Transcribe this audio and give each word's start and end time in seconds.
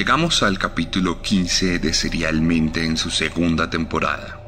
Llegamos 0.00 0.42
al 0.42 0.58
capítulo 0.58 1.20
15 1.20 1.78
de 1.78 1.92
Serialmente 1.92 2.86
en 2.86 2.96
su 2.96 3.10
segunda 3.10 3.68
temporada. 3.68 4.40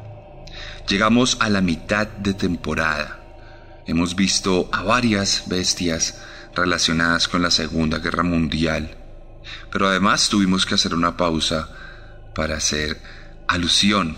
Llegamos 0.88 1.36
a 1.40 1.50
la 1.50 1.60
mitad 1.60 2.06
de 2.08 2.32
temporada. 2.32 3.20
Hemos 3.86 4.16
visto 4.16 4.70
a 4.72 4.82
varias 4.82 5.42
bestias 5.48 6.22
relacionadas 6.54 7.28
con 7.28 7.42
la 7.42 7.50
Segunda 7.50 7.98
Guerra 7.98 8.22
Mundial, 8.22 8.96
pero 9.70 9.88
además 9.88 10.30
tuvimos 10.30 10.64
que 10.64 10.76
hacer 10.76 10.94
una 10.94 11.18
pausa 11.18 11.68
para 12.34 12.56
hacer 12.56 13.02
alusión 13.46 14.16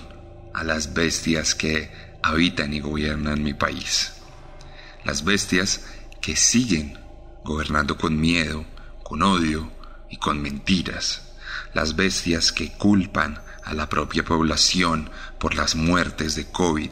a 0.55 0.62
las 0.62 0.95
bestias 0.95 1.56
que 1.56 1.91
habitan 2.23 2.73
y 2.75 2.78
gobiernan 2.78 3.42
mi 3.42 3.55
país. 3.55 4.12
Las 5.05 5.25
bestias 5.25 5.84
que 6.20 6.37
siguen 6.37 6.97
gobernando 7.42 7.98
con 7.98 8.20
miedo, 8.20 8.64
con 9.03 9.25
odio, 9.25 9.72
y 10.14 10.16
con 10.16 10.41
mentiras, 10.41 11.23
las 11.75 11.97
bestias 11.97 12.53
que 12.53 12.72
culpan 12.72 13.41
a 13.64 13.75
la 13.75 13.89
propia 13.89 14.25
población 14.25 15.11
por 15.39 15.55
las 15.55 15.75
muertes 15.75 16.34
de 16.34 16.47
COVID, 16.47 16.91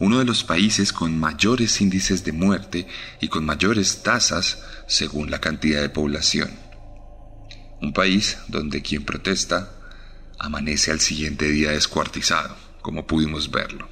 uno 0.00 0.18
de 0.18 0.24
los 0.24 0.42
países 0.42 0.92
con 0.92 1.18
mayores 1.18 1.80
índices 1.80 2.24
de 2.24 2.32
muerte 2.32 2.88
y 3.20 3.28
con 3.28 3.44
mayores 3.44 4.02
tasas 4.02 4.64
según 4.88 5.30
la 5.30 5.40
cantidad 5.40 5.80
de 5.80 5.90
población. 5.90 6.50
Un 7.80 7.92
país 7.92 8.38
donde 8.48 8.82
quien 8.82 9.04
protesta 9.04 9.70
amanece 10.38 10.90
al 10.90 11.00
siguiente 11.00 11.48
día 11.48 11.70
descuartizado, 11.70 12.56
como 12.80 13.06
pudimos 13.06 13.50
verlo. 13.50 13.88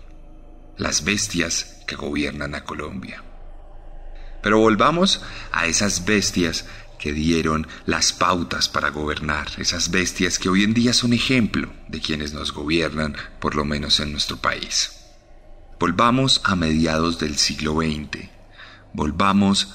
Las 0.77 1.05
bestias 1.05 1.83
que 1.87 1.97
gobiernan 1.97 2.55
a 2.55 2.65
Colombia. 2.65 3.23
Pero 4.43 4.59
volvamos 4.59 5.21
a 5.53 5.67
esas 5.67 6.05
bestias 6.07 6.65
que 7.01 7.13
dieron 7.13 7.67
las 7.87 8.13
pautas 8.13 8.69
para 8.69 8.91
gobernar, 8.91 9.49
esas 9.57 9.91
bestias 9.91 10.39
que 10.39 10.51
hoy 10.51 10.65
en 10.65 10.75
día 10.75 10.93
son 10.93 11.15
ejemplo 11.15 11.73
de 11.89 12.01
quienes 12.01 12.35
nos 12.35 12.53
gobiernan, 12.53 13.17
por 13.41 13.57
lo 13.57 13.65
menos 13.65 13.99
en 14.01 14.13
nuestro 14.13 14.37
país. 14.37 14.99
Volvamos 15.81 16.43
a 16.45 16.55
mediados 16.55 17.19
del 17.19 17.39
siglo 17.39 17.77
XX, 17.77 18.29
volvamos 18.93 19.75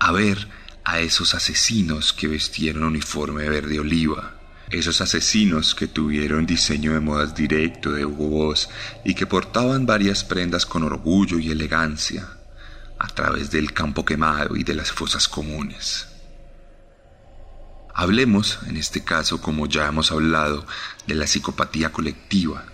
a 0.00 0.12
ver 0.12 0.48
a 0.82 1.00
esos 1.00 1.34
asesinos 1.34 2.14
que 2.14 2.26
vestieron 2.26 2.84
uniforme 2.84 3.48
verde 3.50 3.78
oliva, 3.78 4.40
esos 4.70 5.02
asesinos 5.02 5.74
que 5.74 5.86
tuvieron 5.86 6.46
diseño 6.46 6.94
de 6.94 7.00
modas 7.00 7.34
directo 7.34 7.92
de 7.92 8.06
Hugo 8.06 8.28
Boss 8.28 8.70
y 9.04 9.14
que 9.14 9.26
portaban 9.26 9.84
varias 9.84 10.24
prendas 10.24 10.64
con 10.64 10.84
orgullo 10.84 11.38
y 11.38 11.50
elegancia 11.50 12.26
a 12.98 13.08
través 13.08 13.50
del 13.50 13.74
campo 13.74 14.06
quemado 14.06 14.56
y 14.56 14.64
de 14.64 14.74
las 14.74 14.90
fosas 14.90 15.28
comunes. 15.28 16.11
Hablemos, 17.94 18.58
en 18.66 18.76
este 18.76 19.04
caso, 19.04 19.40
como 19.40 19.66
ya 19.66 19.86
hemos 19.86 20.12
hablado, 20.12 20.66
de 21.06 21.14
la 21.14 21.26
psicopatía 21.26 21.92
colectiva. 21.92 22.64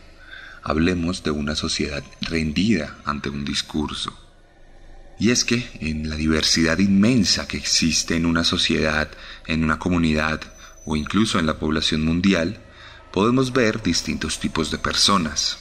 Hablemos 0.62 1.24
de 1.24 1.30
una 1.32 1.56
sociedad 1.56 2.04
rendida 2.20 2.96
ante 3.04 3.28
un 3.28 3.44
discurso. 3.44 4.16
Y 5.18 5.30
es 5.30 5.44
que 5.44 5.68
en 5.80 6.08
la 6.08 6.14
diversidad 6.14 6.78
inmensa 6.78 7.48
que 7.48 7.56
existe 7.56 8.14
en 8.14 8.26
una 8.26 8.44
sociedad, 8.44 9.10
en 9.46 9.64
una 9.64 9.78
comunidad 9.80 10.40
o 10.84 10.94
incluso 10.94 11.40
en 11.40 11.46
la 11.46 11.58
población 11.58 12.04
mundial, 12.04 12.60
podemos 13.12 13.52
ver 13.52 13.82
distintos 13.82 14.38
tipos 14.38 14.70
de 14.70 14.78
personas. 14.78 15.58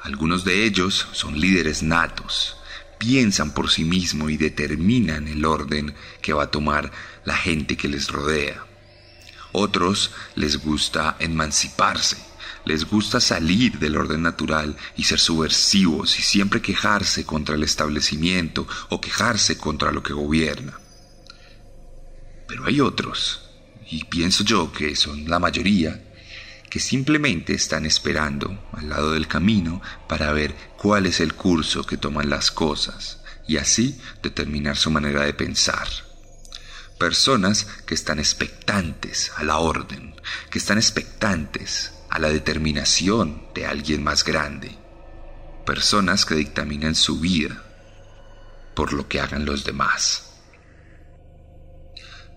Algunos 0.00 0.44
de 0.44 0.64
ellos 0.64 1.08
son 1.12 1.40
líderes 1.40 1.82
natos, 1.82 2.56
piensan 3.00 3.54
por 3.54 3.70
sí 3.70 3.82
mismos 3.82 4.30
y 4.30 4.36
determinan 4.36 5.26
el 5.26 5.46
orden 5.46 5.94
que 6.20 6.34
va 6.34 6.44
a 6.44 6.50
tomar 6.50 6.92
la 7.24 7.34
gente 7.34 7.74
que 7.78 7.88
les 7.88 8.08
rodea. 8.08 8.66
Otros 9.52 10.12
les 10.34 10.58
gusta 10.58 11.16
emanciparse, 11.18 12.18
les 12.66 12.84
gusta 12.84 13.18
salir 13.18 13.78
del 13.78 13.96
orden 13.96 14.22
natural 14.22 14.76
y 14.96 15.04
ser 15.04 15.18
subversivos 15.18 16.18
y 16.18 16.22
siempre 16.22 16.60
quejarse 16.60 17.24
contra 17.24 17.54
el 17.54 17.62
establecimiento 17.62 18.68
o 18.90 19.00
quejarse 19.00 19.56
contra 19.56 19.92
lo 19.92 20.02
que 20.02 20.12
gobierna. 20.12 20.78
Pero 22.46 22.66
hay 22.66 22.82
otros, 22.82 23.48
y 23.90 24.04
pienso 24.04 24.44
yo 24.44 24.70
que 24.72 24.94
son 24.94 25.26
la 25.26 25.38
mayoría, 25.38 26.04
que 26.70 26.80
simplemente 26.80 27.52
están 27.52 27.84
esperando 27.84 28.68
al 28.72 28.88
lado 28.88 29.12
del 29.12 29.26
camino 29.26 29.82
para 30.08 30.32
ver 30.32 30.54
cuál 30.78 31.06
es 31.06 31.20
el 31.20 31.34
curso 31.34 31.84
que 31.84 31.96
toman 31.96 32.30
las 32.30 32.52
cosas 32.52 33.20
y 33.46 33.56
así 33.56 34.00
determinar 34.22 34.76
su 34.76 34.90
manera 34.92 35.24
de 35.24 35.34
pensar. 35.34 35.88
Personas 36.98 37.66
que 37.86 37.94
están 37.94 38.20
expectantes 38.20 39.32
a 39.36 39.42
la 39.42 39.58
orden, 39.58 40.14
que 40.50 40.58
están 40.58 40.78
expectantes 40.78 41.92
a 42.08 42.18
la 42.20 42.28
determinación 42.28 43.48
de 43.54 43.66
alguien 43.66 44.04
más 44.04 44.24
grande. 44.24 44.78
Personas 45.66 46.24
que 46.24 46.36
dictaminan 46.36 46.94
su 46.94 47.18
vida 47.18 47.64
por 48.74 48.92
lo 48.92 49.08
que 49.08 49.20
hagan 49.20 49.44
los 49.44 49.64
demás. 49.64 50.30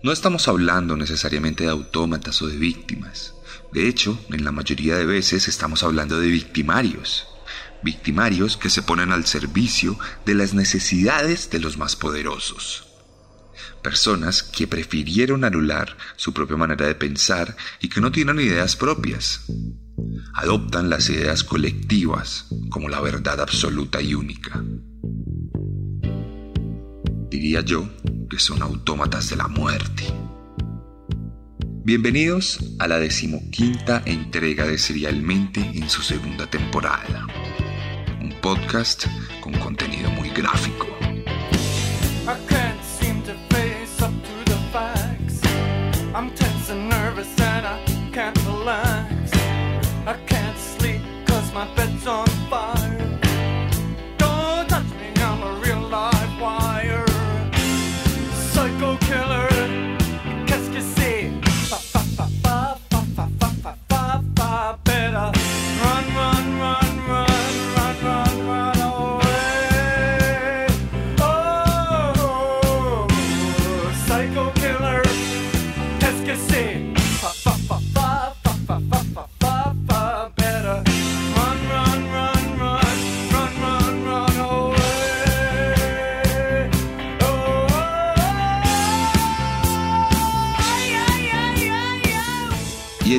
No 0.02 0.12
estamos 0.12 0.48
hablando 0.48 0.96
necesariamente 0.96 1.64
de 1.64 1.70
autómatas 1.70 2.42
o 2.42 2.46
de 2.46 2.56
víctimas. 2.56 3.33
De 3.74 3.88
hecho, 3.88 4.16
en 4.30 4.44
la 4.44 4.52
mayoría 4.52 4.96
de 4.96 5.04
veces 5.04 5.48
estamos 5.48 5.82
hablando 5.82 6.20
de 6.20 6.28
victimarios. 6.28 7.26
Victimarios 7.82 8.56
que 8.56 8.70
se 8.70 8.82
ponen 8.82 9.10
al 9.10 9.26
servicio 9.26 9.98
de 10.24 10.34
las 10.34 10.54
necesidades 10.54 11.50
de 11.50 11.58
los 11.58 11.76
más 11.76 11.96
poderosos. 11.96 12.86
Personas 13.82 14.44
que 14.44 14.68
prefirieron 14.68 15.42
anular 15.42 15.96
su 16.14 16.32
propia 16.32 16.56
manera 16.56 16.86
de 16.86 16.94
pensar 16.94 17.56
y 17.80 17.88
que 17.88 18.00
no 18.00 18.12
tienen 18.12 18.38
ideas 18.38 18.76
propias. 18.76 19.40
Adoptan 20.34 20.88
las 20.88 21.10
ideas 21.10 21.42
colectivas 21.42 22.46
como 22.70 22.88
la 22.88 23.00
verdad 23.00 23.40
absoluta 23.40 24.00
y 24.00 24.14
única. 24.14 24.62
Diría 27.28 27.60
yo 27.62 27.90
que 28.30 28.38
son 28.38 28.62
autómatas 28.62 29.30
de 29.30 29.36
la 29.36 29.48
muerte. 29.48 30.23
Bienvenidos 31.86 32.60
a 32.78 32.88
la 32.88 32.98
decimoquinta 32.98 34.02
entrega 34.06 34.64
de 34.64 34.78
Serialmente 34.78 35.60
en 35.60 35.90
su 35.90 36.00
segunda 36.00 36.48
temporada. 36.48 37.26
Un 38.22 38.32
podcast 38.40 39.04
con 39.42 39.52
contenido 39.58 40.10
muy 40.12 40.30
gráfico. 40.30 40.86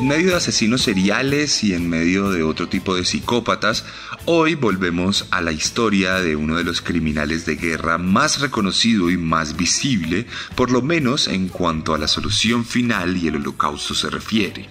En 0.06 0.10
medio 0.10 0.30
de 0.30 0.36
asesinos 0.36 0.82
seriales 0.82 1.64
y 1.64 1.74
en 1.74 1.90
medio 1.90 2.30
de 2.30 2.44
otro 2.44 2.68
tipo 2.68 2.94
de 2.94 3.04
psicópatas, 3.04 3.84
hoy 4.24 4.54
volvemos 4.54 5.26
a 5.32 5.40
la 5.40 5.50
historia 5.50 6.20
de 6.20 6.36
uno 6.36 6.54
de 6.54 6.62
los 6.62 6.80
criminales 6.80 7.44
de 7.44 7.56
guerra 7.56 7.98
más 7.98 8.38
reconocido 8.38 9.10
y 9.10 9.16
más 9.16 9.56
visible, 9.56 10.28
por 10.54 10.70
lo 10.70 10.80
menos 10.80 11.26
en 11.26 11.48
cuanto 11.48 11.92
a 11.92 11.98
la 11.98 12.06
solución 12.06 12.64
final 12.64 13.16
y 13.16 13.26
el 13.26 13.34
holocausto 13.34 13.96
se 13.96 14.08
refiere. 14.08 14.68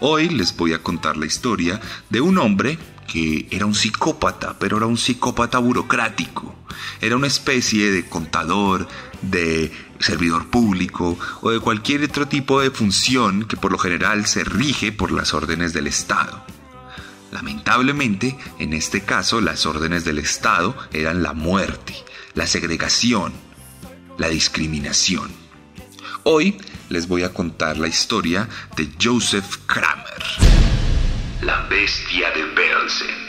Hoy 0.00 0.28
les 0.28 0.56
voy 0.56 0.72
a 0.72 0.82
contar 0.82 1.16
la 1.16 1.26
historia 1.26 1.80
de 2.10 2.20
un 2.20 2.36
hombre 2.38 2.80
que 3.06 3.46
era 3.52 3.64
un 3.64 3.76
psicópata, 3.76 4.58
pero 4.58 4.78
era 4.78 4.86
un 4.86 4.98
psicópata 4.98 5.58
burocrático. 5.58 6.56
Era 7.00 7.14
una 7.14 7.28
especie 7.28 7.92
de 7.92 8.06
contador, 8.06 8.88
de 9.22 9.70
servidor 10.00 10.48
público 10.48 11.18
o 11.40 11.50
de 11.50 11.60
cualquier 11.60 12.04
otro 12.04 12.28
tipo 12.28 12.60
de 12.60 12.70
función 12.70 13.44
que 13.44 13.56
por 13.56 13.72
lo 13.72 13.78
general 13.78 14.26
se 14.26 14.44
rige 14.44 14.92
por 14.92 15.12
las 15.12 15.34
órdenes 15.34 15.72
del 15.72 15.86
Estado. 15.86 16.44
Lamentablemente, 17.30 18.38
en 18.58 18.72
este 18.72 19.02
caso, 19.02 19.40
las 19.40 19.66
órdenes 19.66 20.04
del 20.04 20.18
Estado 20.18 20.76
eran 20.92 21.22
la 21.22 21.34
muerte, 21.34 21.94
la 22.34 22.46
segregación, 22.46 23.32
la 24.16 24.28
discriminación. 24.28 25.30
Hoy 26.22 26.56
les 26.88 27.06
voy 27.06 27.22
a 27.22 27.32
contar 27.32 27.76
la 27.76 27.88
historia 27.88 28.48
de 28.76 28.88
Joseph 29.00 29.58
Kramer. 29.66 30.24
La 31.42 31.66
bestia 31.68 32.30
de 32.32 32.44
Belsen. 32.44 33.27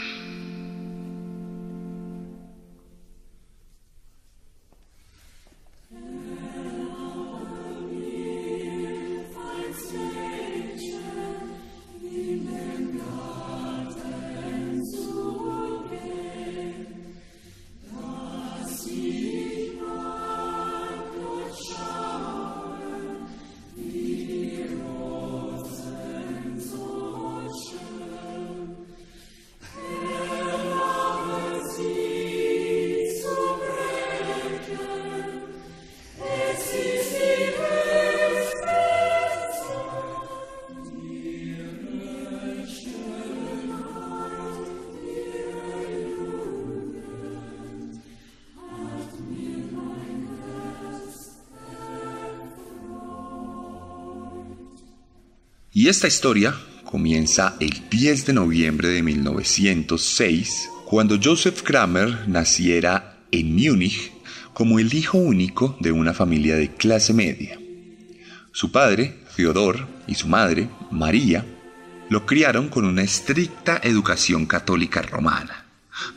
Y 55.80 55.88
esta 55.88 56.08
historia 56.08 56.54
comienza 56.84 57.56
el 57.58 57.88
10 57.88 58.26
de 58.26 58.32
noviembre 58.34 58.88
de 58.88 59.02
1906, 59.02 60.68
cuando 60.84 61.18
Joseph 61.18 61.62
Kramer 61.62 62.28
naciera 62.28 63.24
en 63.30 63.54
Múnich 63.54 64.12
como 64.52 64.78
el 64.78 64.92
hijo 64.92 65.16
único 65.16 65.78
de 65.80 65.90
una 65.90 66.12
familia 66.12 66.56
de 66.56 66.70
clase 66.70 67.14
media. 67.14 67.58
Su 68.52 68.70
padre, 68.70 69.20
Theodor, 69.34 69.88
y 70.06 70.16
su 70.16 70.28
madre, 70.28 70.68
María, 70.90 71.46
lo 72.10 72.26
criaron 72.26 72.68
con 72.68 72.84
una 72.84 73.00
estricta 73.00 73.80
educación 73.82 74.44
católica 74.44 75.00
romana, 75.00 75.64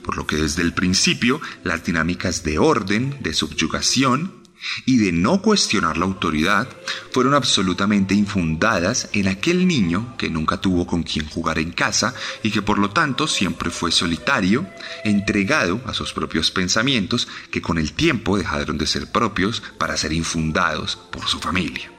por 0.03 0.17
lo 0.17 0.27
que 0.27 0.35
desde 0.35 0.61
el 0.61 0.73
principio 0.73 1.39
las 1.63 1.85
dinámicas 1.85 2.43
de 2.43 2.59
orden, 2.59 3.15
de 3.21 3.33
subyugación 3.33 4.42
y 4.85 4.97
de 4.97 5.11
no 5.11 5.41
cuestionar 5.41 5.97
la 5.97 6.05
autoridad 6.05 6.67
fueron 7.11 7.33
absolutamente 7.33 8.13
infundadas 8.15 9.09
en 9.13 9.27
aquel 9.27 9.67
niño 9.67 10.15
que 10.17 10.29
nunca 10.29 10.57
tuvo 10.57 10.87
con 10.87 11.03
quien 11.03 11.27
jugar 11.27 11.59
en 11.59 11.71
casa 11.71 12.13
y 12.41 12.51
que 12.51 12.61
por 12.61 12.79
lo 12.79 12.89
tanto 12.89 13.27
siempre 13.27 13.69
fue 13.69 13.91
solitario, 13.91 14.67
entregado 15.03 15.81
a 15.85 15.93
sus 15.93 16.13
propios 16.13 16.51
pensamientos 16.51 17.27
que 17.51 17.61
con 17.61 17.77
el 17.77 17.93
tiempo 17.93 18.37
dejaron 18.37 18.77
de 18.77 18.87
ser 18.87 19.11
propios 19.11 19.61
para 19.77 19.97
ser 19.97 20.13
infundados 20.13 20.95
por 20.95 21.27
su 21.27 21.39
familia. 21.39 21.91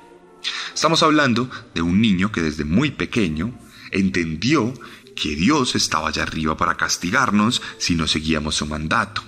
Estamos 0.74 1.02
hablando 1.02 1.50
de 1.74 1.82
un 1.82 2.00
niño 2.00 2.32
que 2.32 2.42
desde 2.42 2.64
muy 2.64 2.90
pequeño 2.90 3.58
entendió 3.90 4.74
que 5.14 5.36
Dios 5.36 5.74
estaba 5.74 6.08
allá 6.08 6.24
arriba 6.24 6.56
para 6.56 6.76
castigarnos 6.76 7.62
si 7.78 7.94
no 7.94 8.06
seguíamos 8.06 8.56
su 8.56 8.66
mandato. 8.66 9.22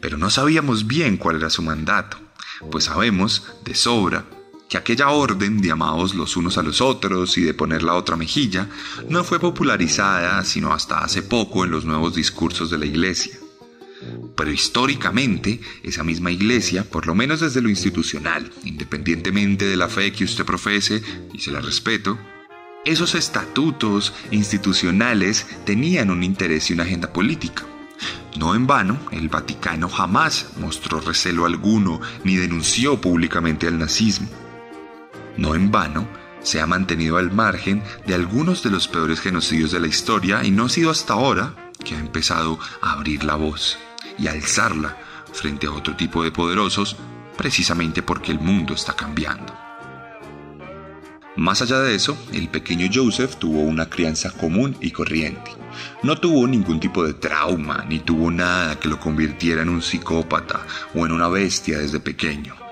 Pero 0.00 0.16
no 0.16 0.30
sabíamos 0.30 0.86
bien 0.86 1.16
cuál 1.16 1.36
era 1.36 1.50
su 1.50 1.62
mandato 1.62 2.23
pues 2.70 2.84
sabemos 2.84 3.44
de 3.64 3.74
sobra 3.74 4.26
que 4.68 4.78
aquella 4.78 5.10
orden 5.10 5.60
de 5.60 5.70
amados 5.70 6.14
los 6.14 6.36
unos 6.36 6.58
a 6.58 6.62
los 6.62 6.80
otros 6.80 7.36
y 7.38 7.42
de 7.42 7.54
poner 7.54 7.82
la 7.82 7.94
otra 7.94 8.16
mejilla 8.16 8.68
no 9.08 9.22
fue 9.24 9.38
popularizada 9.38 10.42
sino 10.44 10.72
hasta 10.72 10.98
hace 10.98 11.22
poco 11.22 11.64
en 11.64 11.70
los 11.70 11.84
nuevos 11.84 12.14
discursos 12.14 12.70
de 12.70 12.78
la 12.78 12.86
Iglesia. 12.86 13.38
Pero 14.36 14.50
históricamente, 14.50 15.60
esa 15.82 16.04
misma 16.04 16.30
iglesia, 16.30 16.84
por 16.84 17.06
lo 17.06 17.14
menos 17.14 17.40
desde 17.40 17.62
lo 17.62 17.70
institucional, 17.70 18.50
independientemente 18.64 19.64
de 19.64 19.76
la 19.76 19.88
fe 19.88 20.12
que 20.12 20.24
usted 20.24 20.44
profese, 20.44 21.02
y 21.32 21.38
se 21.38 21.50
la 21.50 21.60
respeto, 21.60 22.18
esos 22.84 23.14
estatutos 23.14 24.12
institucionales 24.30 25.46
tenían 25.64 26.10
un 26.10 26.22
interés 26.22 26.68
y 26.68 26.74
una 26.74 26.82
agenda 26.82 27.12
política. 27.12 27.64
No 28.36 28.54
en 28.54 28.66
vano, 28.66 28.98
el 29.12 29.28
Vaticano 29.28 29.88
jamás 29.88 30.48
mostró 30.58 31.00
recelo 31.00 31.46
alguno 31.46 32.00
ni 32.24 32.36
denunció 32.36 33.00
públicamente 33.00 33.66
al 33.66 33.78
nazismo. 33.78 34.28
No 35.36 35.54
en 35.54 35.70
vano, 35.70 36.06
se 36.42 36.60
ha 36.60 36.66
mantenido 36.66 37.16
al 37.16 37.32
margen 37.32 37.82
de 38.06 38.14
algunos 38.14 38.62
de 38.62 38.70
los 38.70 38.86
peores 38.86 39.20
genocidios 39.20 39.72
de 39.72 39.80
la 39.80 39.86
historia 39.86 40.44
y 40.44 40.50
no 40.50 40.66
ha 40.66 40.68
sido 40.68 40.90
hasta 40.90 41.14
ahora 41.14 41.54
que 41.82 41.94
ha 41.94 41.98
empezado 41.98 42.58
a 42.82 42.92
abrir 42.92 43.24
la 43.24 43.36
voz 43.36 43.78
y 44.18 44.28
alzarla 44.28 44.96
frente 45.32 45.66
a 45.66 45.72
otro 45.72 45.96
tipo 45.96 46.22
de 46.22 46.30
poderosos 46.30 46.96
precisamente 47.36 48.02
porque 48.02 48.32
el 48.32 48.40
mundo 48.40 48.74
está 48.74 48.94
cambiando. 48.94 49.63
Más 51.36 51.62
allá 51.62 51.80
de 51.80 51.96
eso, 51.96 52.16
el 52.32 52.48
pequeño 52.48 52.88
Joseph 52.92 53.36
tuvo 53.36 53.60
una 53.62 53.90
crianza 53.90 54.30
común 54.30 54.76
y 54.80 54.92
corriente. 54.92 55.50
No 56.04 56.16
tuvo 56.16 56.46
ningún 56.46 56.78
tipo 56.78 57.04
de 57.04 57.14
trauma, 57.14 57.84
ni 57.88 57.98
tuvo 57.98 58.30
nada 58.30 58.78
que 58.78 58.88
lo 58.88 59.00
convirtiera 59.00 59.62
en 59.62 59.68
un 59.68 59.82
psicópata 59.82 60.64
o 60.94 61.04
en 61.04 61.10
una 61.10 61.26
bestia 61.28 61.78
desde 61.78 61.98
pequeño. 61.98 62.63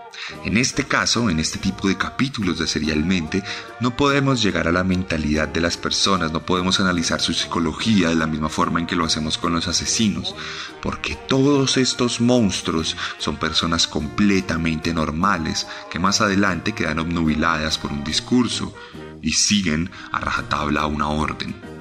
En 0.45 0.57
este 0.57 0.85
caso, 0.85 1.31
en 1.31 1.41
este 1.41 1.59
tipo 1.59 1.89
de 1.89 1.97
capítulos 1.97 2.59
de 2.59 2.67
Serialmente, 2.67 3.43
no 3.81 3.97
podemos 3.97 4.43
llegar 4.43 4.69
a 4.69 4.73
la 4.73 4.85
mentalidad 4.85 5.49
de 5.49 5.61
las 5.61 5.77
personas, 5.77 6.33
no 6.33 6.45
podemos 6.45 6.81
analizar 6.81 7.21
su 7.21 7.33
psicología 7.33 8.09
de 8.09 8.15
la 8.15 8.27
misma 8.27 8.49
forma 8.49 8.81
en 8.81 8.87
que 8.87 8.97
lo 8.97 9.05
hacemos 9.05 9.39
con 9.39 9.53
los 9.53 9.69
asesinos, 9.69 10.35
porque 10.81 11.17
todos 11.29 11.77
estos 11.77 12.21
monstruos 12.21 12.97
son 13.19 13.37
personas 13.37 13.87
completamente 13.87 14.95
normales 14.95 15.67
que 15.91 15.99
más 15.99 16.21
adelante 16.21 16.73
quedan 16.73 16.99
obnubiladas 16.99 17.79
por 17.79 17.93
un 17.93 18.05
discurso 18.05 18.75
y 19.21 19.33
siguen 19.33 19.91
a 20.13 20.21
rajatabla 20.21 20.87
una 20.87 21.09
orden. 21.09 21.72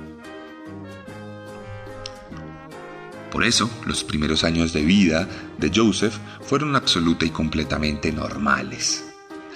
Por 3.32 3.46
eso, 3.46 3.72
los 3.86 4.04
primeros 4.04 4.44
años 4.44 4.74
de 4.74 4.84
vida 4.84 5.28
de 5.58 5.72
Joseph 5.74 6.14
fueron 6.42 6.76
absoluta 6.76 7.26
y 7.26 7.30
completamente 7.30 8.12
normales. 8.12 9.06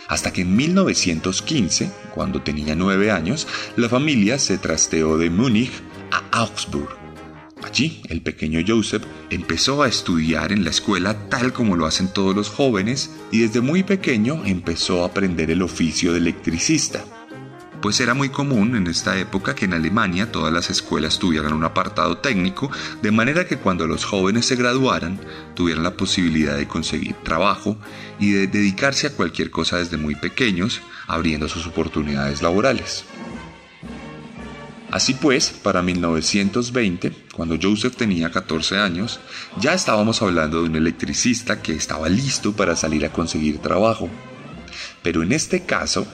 Hasta 0.08 0.32
que 0.32 0.42
en 0.42 0.56
1915, 0.56 1.92
cuando 2.14 2.42
tenía 2.42 2.76
nueve 2.76 3.12
años, 3.12 3.48
la 3.76 3.90
familia 3.90 4.40
se 4.40 4.58
trasteó 4.58 5.18
de 5.18 5.30
Múnich 5.30 5.72
a 6.12 6.24
Augsburg. 6.40 6.96
Allí, 7.64 8.02
el 8.08 8.22
pequeño 8.22 8.62
Joseph 8.66 9.04
empezó 9.30 9.84
a 9.84 9.88
estudiar 9.90 10.54
en 10.54 10.64
la 10.64 10.70
escuela 10.70 11.28
tal 11.30 11.52
como 11.52 11.76
lo 11.76 11.86
hacen 11.86 12.08
todos 12.08 12.36
los 12.36 12.50
jóvenes 12.50 13.12
y 13.32 13.40
desde 13.40 13.60
muy 13.60 13.84
pequeño 13.84 14.44
empezó 14.46 15.04
a 15.04 15.08
aprender 15.08 15.52
el 15.52 15.62
oficio 15.62 16.14
de 16.14 16.20
electricista 16.20 17.04
pues 17.86 18.00
era 18.00 18.16
muy 18.16 18.30
común 18.30 18.76
en 18.76 18.88
esta 18.88 19.16
época 19.20 19.54
que 19.54 19.66
en 19.66 19.76
Alemania 19.76 20.32
todas 20.32 20.52
las 20.52 20.72
escuelas 20.72 21.20
tuvieran 21.20 21.54
un 21.54 21.66
apartado 21.66 22.18
técnico, 22.18 22.72
de 23.04 23.12
manera 23.12 23.46
que 23.46 23.58
cuando 23.58 23.86
los 23.86 24.06
jóvenes 24.06 24.48
se 24.48 24.56
graduaran 24.56 25.20
tuvieran 25.54 25.84
la 25.84 25.96
posibilidad 25.96 26.58
de 26.58 26.68
conseguir 26.68 27.14
trabajo 27.22 27.78
y 28.20 28.32
de 28.32 28.48
dedicarse 28.48 29.06
a 29.06 29.12
cualquier 29.12 29.52
cosa 29.52 29.78
desde 29.78 29.98
muy 29.98 30.16
pequeños, 30.16 30.82
abriendo 31.06 31.48
sus 31.48 31.68
oportunidades 31.68 32.42
laborales. 32.42 33.06
Así 34.90 35.14
pues, 35.14 35.52
para 35.52 35.84
1920, 35.84 37.12
cuando 37.36 37.56
Joseph 37.62 37.96
tenía 37.96 38.32
14 38.32 38.80
años, 38.80 39.20
ya 39.60 39.76
estábamos 39.76 40.24
hablando 40.24 40.64
de 40.64 40.70
un 40.70 40.76
electricista 40.76 41.62
que 41.62 41.74
estaba 41.74 42.10
listo 42.10 42.52
para 42.54 42.76
salir 42.76 43.06
a 43.06 43.12
conseguir 43.12 43.60
trabajo. 43.60 44.10
Pero 45.04 45.22
en 45.22 45.34
este 45.34 45.68
caso, 45.68 46.08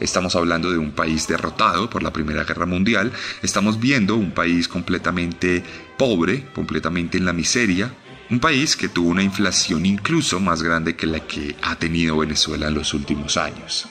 Estamos 0.00 0.36
hablando 0.36 0.70
de 0.70 0.78
un 0.78 0.92
país 0.92 1.26
derrotado 1.26 1.90
por 1.90 2.02
la 2.02 2.12
Primera 2.12 2.44
Guerra 2.44 2.66
Mundial. 2.66 3.12
Estamos 3.42 3.80
viendo 3.80 4.14
un 4.14 4.30
país 4.30 4.68
completamente 4.68 5.64
pobre, 5.96 6.46
completamente 6.54 7.18
en 7.18 7.24
la 7.24 7.32
miseria. 7.32 7.92
Un 8.30 8.40
país 8.40 8.76
que 8.76 8.88
tuvo 8.88 9.08
una 9.08 9.22
inflación 9.22 9.86
incluso 9.86 10.38
más 10.38 10.62
grande 10.62 10.94
que 10.94 11.06
la 11.06 11.20
que 11.20 11.56
ha 11.62 11.76
tenido 11.76 12.18
Venezuela 12.18 12.68
en 12.68 12.74
los 12.74 12.94
últimos 12.94 13.36
años. 13.36 13.88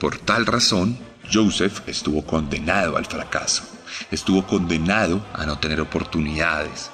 Por 0.00 0.18
tal 0.18 0.46
razón, 0.46 0.98
Joseph 1.32 1.80
estuvo 1.86 2.24
condenado 2.24 2.96
al 2.96 3.06
fracaso. 3.06 3.64
Estuvo 4.10 4.46
condenado 4.46 5.24
a 5.32 5.46
no 5.46 5.58
tener 5.58 5.80
oportunidades, 5.80 6.90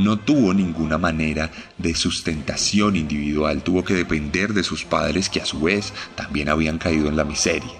no 0.00 0.18
tuvo 0.18 0.54
ninguna 0.54 0.98
manera 0.98 1.50
de 1.78 1.94
sustentación 1.94 2.96
individual, 2.96 3.62
tuvo 3.62 3.84
que 3.84 3.94
depender 3.94 4.54
de 4.54 4.64
sus 4.64 4.84
padres 4.84 5.28
que 5.28 5.40
a 5.40 5.46
su 5.46 5.60
vez 5.60 5.92
también 6.14 6.48
habían 6.48 6.78
caído 6.78 7.08
en 7.08 7.16
la 7.16 7.24
miseria. 7.24 7.72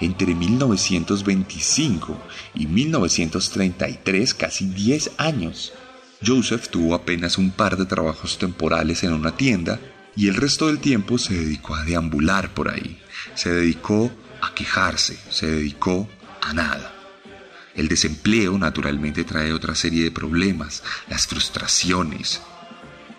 Entre 0.00 0.34
1925 0.34 2.18
y 2.54 2.66
1933, 2.66 4.34
casi 4.34 4.66
10 4.66 5.12
años, 5.18 5.72
Joseph 6.24 6.68
tuvo 6.68 6.94
apenas 6.94 7.38
un 7.38 7.50
par 7.50 7.76
de 7.76 7.86
trabajos 7.86 8.38
temporales 8.38 9.04
en 9.04 9.12
una 9.12 9.36
tienda 9.36 9.78
y 10.16 10.28
el 10.28 10.34
resto 10.34 10.66
del 10.66 10.78
tiempo 10.78 11.18
se 11.18 11.34
dedicó 11.34 11.74
a 11.74 11.84
deambular 11.84 12.54
por 12.54 12.70
ahí, 12.70 12.98
se 13.34 13.50
dedicó 13.50 14.10
a 14.40 14.54
quejarse, 14.54 15.18
se 15.30 15.46
dedicó 15.46 16.08
a 16.40 16.54
nada. 16.54 16.95
El 17.76 17.88
desempleo 17.88 18.56
naturalmente 18.58 19.24
trae 19.24 19.52
otra 19.52 19.74
serie 19.74 20.02
de 20.02 20.10
problemas, 20.10 20.82
las 21.08 21.26
frustraciones, 21.26 22.40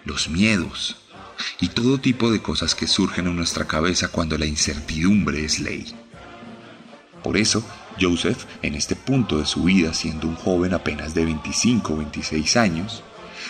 los 0.04 0.30
miedos 0.30 0.98
y 1.60 1.70
todo 1.70 2.00
tipo 2.00 2.32
de 2.32 2.42
cosas 2.42 2.74
que 2.74 2.88
surgen 2.88 3.28
en 3.28 3.36
nuestra 3.36 3.68
cabeza 3.68 4.08
cuando 4.08 4.38
la 4.38 4.48
incertidumbre 4.48 5.46
es 5.46 5.60
ley. 5.60 5.94
Por 7.24 7.38
eso, 7.38 7.64
Joseph, 8.00 8.46
en 8.62 8.76
este 8.76 8.96
punto 8.96 9.38
de 9.38 9.46
su 9.46 9.64
vida, 9.64 9.94
siendo 9.94 10.28
un 10.28 10.36
joven 10.36 10.74
apenas 10.74 11.14
de 11.14 11.26
25 11.26 11.94
o 11.94 11.98
26 11.98 12.58
años, 12.58 13.04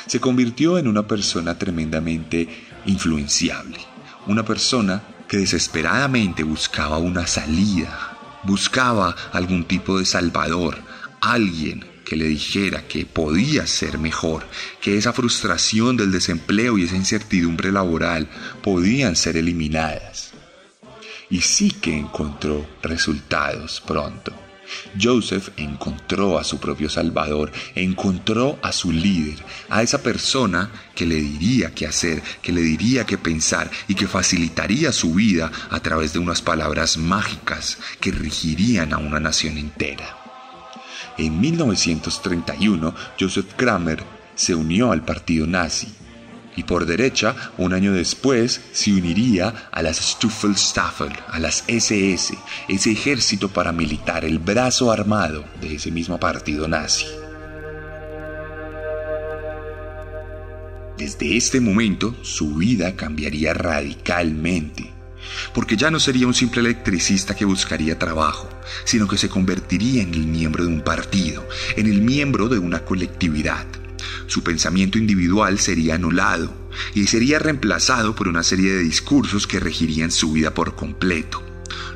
se 0.07 0.19
convirtió 0.19 0.77
en 0.77 0.87
una 0.87 1.07
persona 1.07 1.57
tremendamente 1.57 2.49
influenciable, 2.85 3.77
una 4.25 4.43
persona 4.43 5.03
que 5.27 5.37
desesperadamente 5.37 6.43
buscaba 6.43 6.97
una 6.97 7.27
salida, 7.27 8.17
buscaba 8.43 9.15
algún 9.33 9.65
tipo 9.65 9.99
de 9.99 10.05
salvador, 10.05 10.77
alguien 11.21 11.86
que 12.05 12.15
le 12.15 12.25
dijera 12.25 12.88
que 12.88 13.05
podía 13.05 13.67
ser 13.67 13.97
mejor, 13.97 14.45
que 14.81 14.97
esa 14.97 15.12
frustración 15.12 15.97
del 15.97 16.12
desempleo 16.12 16.77
y 16.77 16.83
esa 16.83 16.95
incertidumbre 16.95 17.71
laboral 17.71 18.29
podían 18.63 19.15
ser 19.15 19.36
eliminadas. 19.36 20.31
Y 21.29 21.41
sí 21.41 21.71
que 21.71 21.97
encontró 21.97 22.65
resultados 22.81 23.83
pronto. 23.86 24.33
Joseph 25.00 25.50
encontró 25.57 26.38
a 26.38 26.43
su 26.43 26.59
propio 26.59 26.89
Salvador, 26.89 27.51
encontró 27.75 28.57
a 28.62 28.71
su 28.71 28.91
líder, 28.91 29.43
a 29.69 29.83
esa 29.83 30.01
persona 30.01 30.71
que 30.95 31.05
le 31.05 31.15
diría 31.15 31.74
qué 31.74 31.88
hacer, 31.88 32.21
que 32.41 32.51
le 32.51 32.62
diría 32.62 33.05
qué 33.05 33.17
pensar 33.17 33.69
y 33.88 33.95
que 33.95 34.07
facilitaría 34.07 34.91
su 34.91 35.13
vida 35.13 35.51
a 35.69 35.79
través 35.81 36.13
de 36.13 36.19
unas 36.19 36.41
palabras 36.41 36.97
mágicas 36.97 37.77
que 38.00 38.12
regirían 38.12 38.93
a 38.93 38.97
una 38.97 39.19
nación 39.19 39.57
entera. 39.57 40.26
En 41.17 41.39
1931, 41.39 42.93
Joseph 43.19 43.53
Kramer 43.55 44.03
se 44.36 44.53
unió 44.53 44.91
al 44.91 45.03
partido 45.03 45.47
nazi 45.47 45.88
y 46.57 46.63
por 46.63 46.88
derecha, 46.88 47.36
un 47.57 47.71
año 47.74 47.93
después, 47.93 48.62
se 48.71 48.91
uniría 48.91 49.69
a 49.71 49.83
las 49.83 49.97
Stuffelstaffel, 49.97 51.13
a 51.27 51.39
las 51.39 51.63
SS, 51.67 52.36
ese 52.67 52.91
ejército 52.91 53.50
paramilitar, 53.50 54.25
el 54.25 54.39
brazo 54.39 54.91
armado 54.91 55.45
de 55.62 55.75
ese 55.75 55.91
mismo 55.91 56.19
partido 56.19 56.67
nazi. 56.67 57.05
Desde 60.97 61.38
este 61.38 61.62
momento, 61.62 62.15
su 62.24 62.55
vida 62.55 62.95
cambiaría 62.95 63.53
radicalmente 63.53 64.97
porque 65.53 65.77
ya 65.77 65.91
no 65.91 66.00
sería 66.00 66.27
un 66.27 66.34
simple 66.34 66.62
electricista 66.62 67.36
que 67.36 67.46
buscaría 67.46 68.00
trabajo, 68.00 68.50
sino 68.84 69.07
que 69.07 69.17
se 69.17 69.29
convertiría 69.29 70.03
en 70.03 70.13
el 70.13 70.27
miembro 70.27 70.63
de 70.63 70.69
un 70.69 70.81
partido, 70.81 71.48
en 71.75 71.88
el 71.88 72.01
miembro 72.01 72.50
de 72.50 72.60
una 72.60 72.86
colectividad. 72.86 73.65
Su 74.27 74.43
pensamiento 74.43 74.98
individual 74.98 75.60
sería 75.60 75.96
anulado 75.96 76.53
y 76.93 77.07
sería 77.07 77.39
reemplazado 77.39 78.15
por 78.15 78.27
una 78.27 78.43
serie 78.43 78.74
de 78.74 78.84
discursos 78.84 79.48
que 79.48 79.60
regirían 79.60 80.12
su 80.12 80.34
vida 80.34 80.53
por 80.53 80.75
completo. 80.75 81.43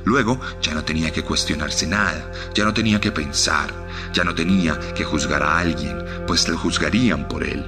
Luego 0.06 0.40
ya 0.62 0.74
no 0.74 0.84
tenía 0.84 1.12
que 1.12 1.24
cuestionarse 1.24 1.88
nada, 1.88 2.32
ya 2.56 2.64
no 2.64 2.74
tenía 2.74 3.00
que 3.00 3.12
pensar, 3.12 3.74
ya 4.14 4.24
no 4.24 4.34
tenía 4.34 4.80
que 4.96 5.04
juzgar 5.04 5.44
a 5.44 5.60
alguien, 5.60 5.98
pues 6.26 6.48
lo 6.48 6.58
juzgarían 6.58 7.28
por 7.28 7.44
él. 7.44 7.66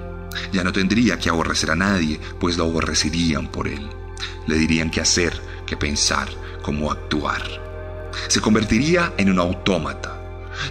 Ya 0.51 0.63
no 0.63 0.71
tendría 0.71 1.19
que 1.19 1.29
aborrecer 1.29 1.71
a 1.71 1.75
nadie, 1.75 2.19
pues 2.39 2.57
lo 2.57 2.63
aborrecerían 2.63 3.51
por 3.51 3.67
él. 3.67 3.87
Le 4.47 4.57
dirían 4.57 4.89
qué 4.89 5.01
hacer, 5.01 5.39
qué 5.65 5.77
pensar, 5.77 6.29
cómo 6.61 6.91
actuar. 6.91 7.63
Se 8.27 8.41
convertiría 8.41 9.13
en 9.17 9.29
un 9.29 9.39
autómata, 9.39 10.19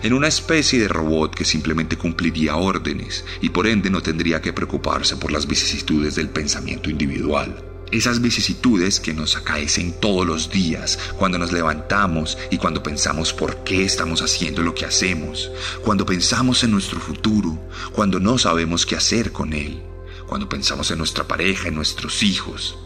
en 0.02 0.12
una 0.12 0.28
especie 0.28 0.80
de 0.80 0.88
robot 0.88 1.34
que 1.34 1.44
simplemente 1.44 1.96
cumpliría 1.96 2.56
órdenes 2.56 3.24
y 3.40 3.48
por 3.48 3.66
ende 3.66 3.90
no 3.90 4.00
tendría 4.00 4.40
que 4.40 4.52
preocuparse 4.52 5.16
por 5.16 5.32
las 5.32 5.46
vicisitudes 5.46 6.14
del 6.14 6.28
pensamiento 6.28 6.90
individual. 6.90 7.64
Esas 7.90 8.22
vicisitudes 8.22 9.00
que 9.00 9.12
nos 9.12 9.36
acaecen 9.36 9.92
todos 10.00 10.26
los 10.26 10.50
días, 10.50 10.98
cuando 11.18 11.38
nos 11.38 11.52
levantamos 11.52 12.38
y 12.50 12.56
cuando 12.56 12.82
pensamos 12.82 13.34
por 13.34 13.64
qué 13.64 13.84
estamos 13.84 14.22
haciendo 14.22 14.62
lo 14.62 14.74
que 14.74 14.86
hacemos, 14.86 15.50
cuando 15.84 16.06
pensamos 16.06 16.64
en 16.64 16.70
nuestro 16.70 17.00
futuro, 17.00 17.58
cuando 17.92 18.18
no 18.18 18.38
sabemos 18.38 18.86
qué 18.86 18.96
hacer 18.96 19.30
con 19.30 19.52
él, 19.52 19.82
cuando 20.26 20.48
pensamos 20.48 20.90
en 20.90 20.96
nuestra 20.96 21.28
pareja, 21.28 21.68
en 21.68 21.74
nuestros 21.74 22.22
hijos, 22.22 22.78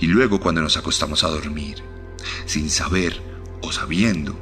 y 0.00 0.06
luego 0.06 0.40
cuando 0.40 0.60
nos 0.60 0.76
acostamos 0.76 1.24
a 1.24 1.28
dormir, 1.28 1.82
sin 2.46 2.70
saber 2.70 3.20
o 3.62 3.72
sabiendo 3.72 4.38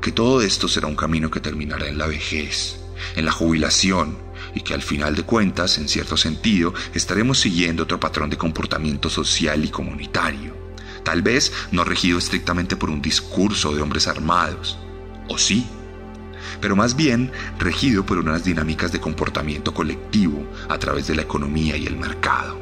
que 0.00 0.12
todo 0.12 0.40
esto 0.40 0.68
será 0.68 0.86
un 0.86 0.96
camino 0.96 1.30
que 1.30 1.40
terminará 1.40 1.88
en 1.88 1.98
la 1.98 2.06
vejez, 2.06 2.78
en 3.16 3.24
la 3.24 3.32
jubilación, 3.32 4.16
y 4.54 4.62
que 4.62 4.74
al 4.74 4.82
final 4.82 5.14
de 5.14 5.22
cuentas, 5.22 5.78
en 5.78 5.88
cierto 5.88 6.16
sentido, 6.16 6.74
estaremos 6.94 7.38
siguiendo 7.38 7.84
otro 7.84 8.00
patrón 8.00 8.30
de 8.30 8.38
comportamiento 8.38 9.08
social 9.10 9.64
y 9.64 9.68
comunitario, 9.68 10.56
tal 11.04 11.22
vez 11.22 11.52
no 11.70 11.84
regido 11.84 12.18
estrictamente 12.18 12.76
por 12.76 12.90
un 12.90 13.02
discurso 13.02 13.74
de 13.74 13.82
hombres 13.82 14.08
armados, 14.08 14.78
o 15.28 15.38
sí, 15.38 15.66
pero 16.60 16.76
más 16.76 16.96
bien 16.96 17.30
regido 17.58 18.04
por 18.04 18.18
unas 18.18 18.44
dinámicas 18.44 18.92
de 18.92 19.00
comportamiento 19.00 19.72
colectivo 19.72 20.46
a 20.68 20.78
través 20.78 21.06
de 21.06 21.14
la 21.14 21.22
economía 21.22 21.76
y 21.76 21.86
el 21.86 21.96
mercado. 21.96 22.59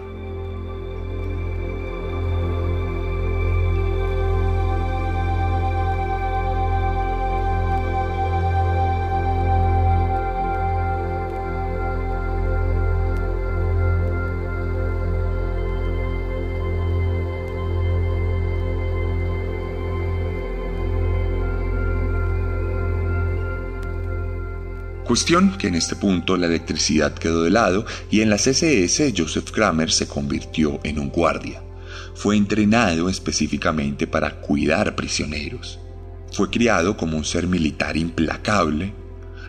Cuestión 25.09 25.57
que 25.57 25.69
en 25.69 25.75
este 25.75 25.97
punto 25.97 26.37
la 26.37 26.49
electricidad 26.49 27.15
quedó 27.15 27.43
de 27.43 27.49
lado 27.49 27.87
y 28.11 28.21
en 28.21 28.29
las 28.29 28.47
SS 28.47 29.15
Joseph 29.17 29.51
Kramer 29.53 29.91
se 29.91 30.07
convirtió 30.07 30.81
en 30.85 30.99
un 30.99 31.09
guardia. 31.09 31.63
Fue 32.15 32.37
entrenado 32.37 33.09
específicamente 33.09 34.07
para 34.07 34.43
cuidar 34.43 34.97
prisioneros. 34.97 35.79
Fue 36.31 36.51
criado 36.51 36.99
como 36.99 37.17
un 37.17 37.25
ser 37.25 37.47
militar 37.47 37.97
implacable, 37.97 38.93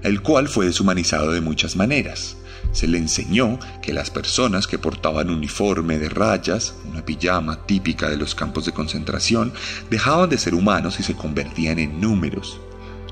el 0.01 0.21
cual 0.21 0.47
fue 0.47 0.65
deshumanizado 0.65 1.33
de 1.33 1.41
muchas 1.41 1.75
maneras. 1.75 2.37
Se 2.71 2.87
le 2.87 2.97
enseñó 2.97 3.59
que 3.81 3.91
las 3.91 4.09
personas 4.11 4.65
que 4.65 4.79
portaban 4.79 5.29
uniforme 5.29 5.99
de 5.99 6.07
rayas, 6.07 6.73
una 6.85 7.03
pijama 7.03 7.65
típica 7.65 8.09
de 8.09 8.15
los 8.15 8.33
campos 8.33 8.65
de 8.65 8.71
concentración, 8.71 9.51
dejaban 9.89 10.29
de 10.29 10.37
ser 10.37 10.55
humanos 10.55 11.01
y 11.01 11.03
se 11.03 11.15
convertían 11.15 11.79
en 11.79 11.99
números, 11.99 12.61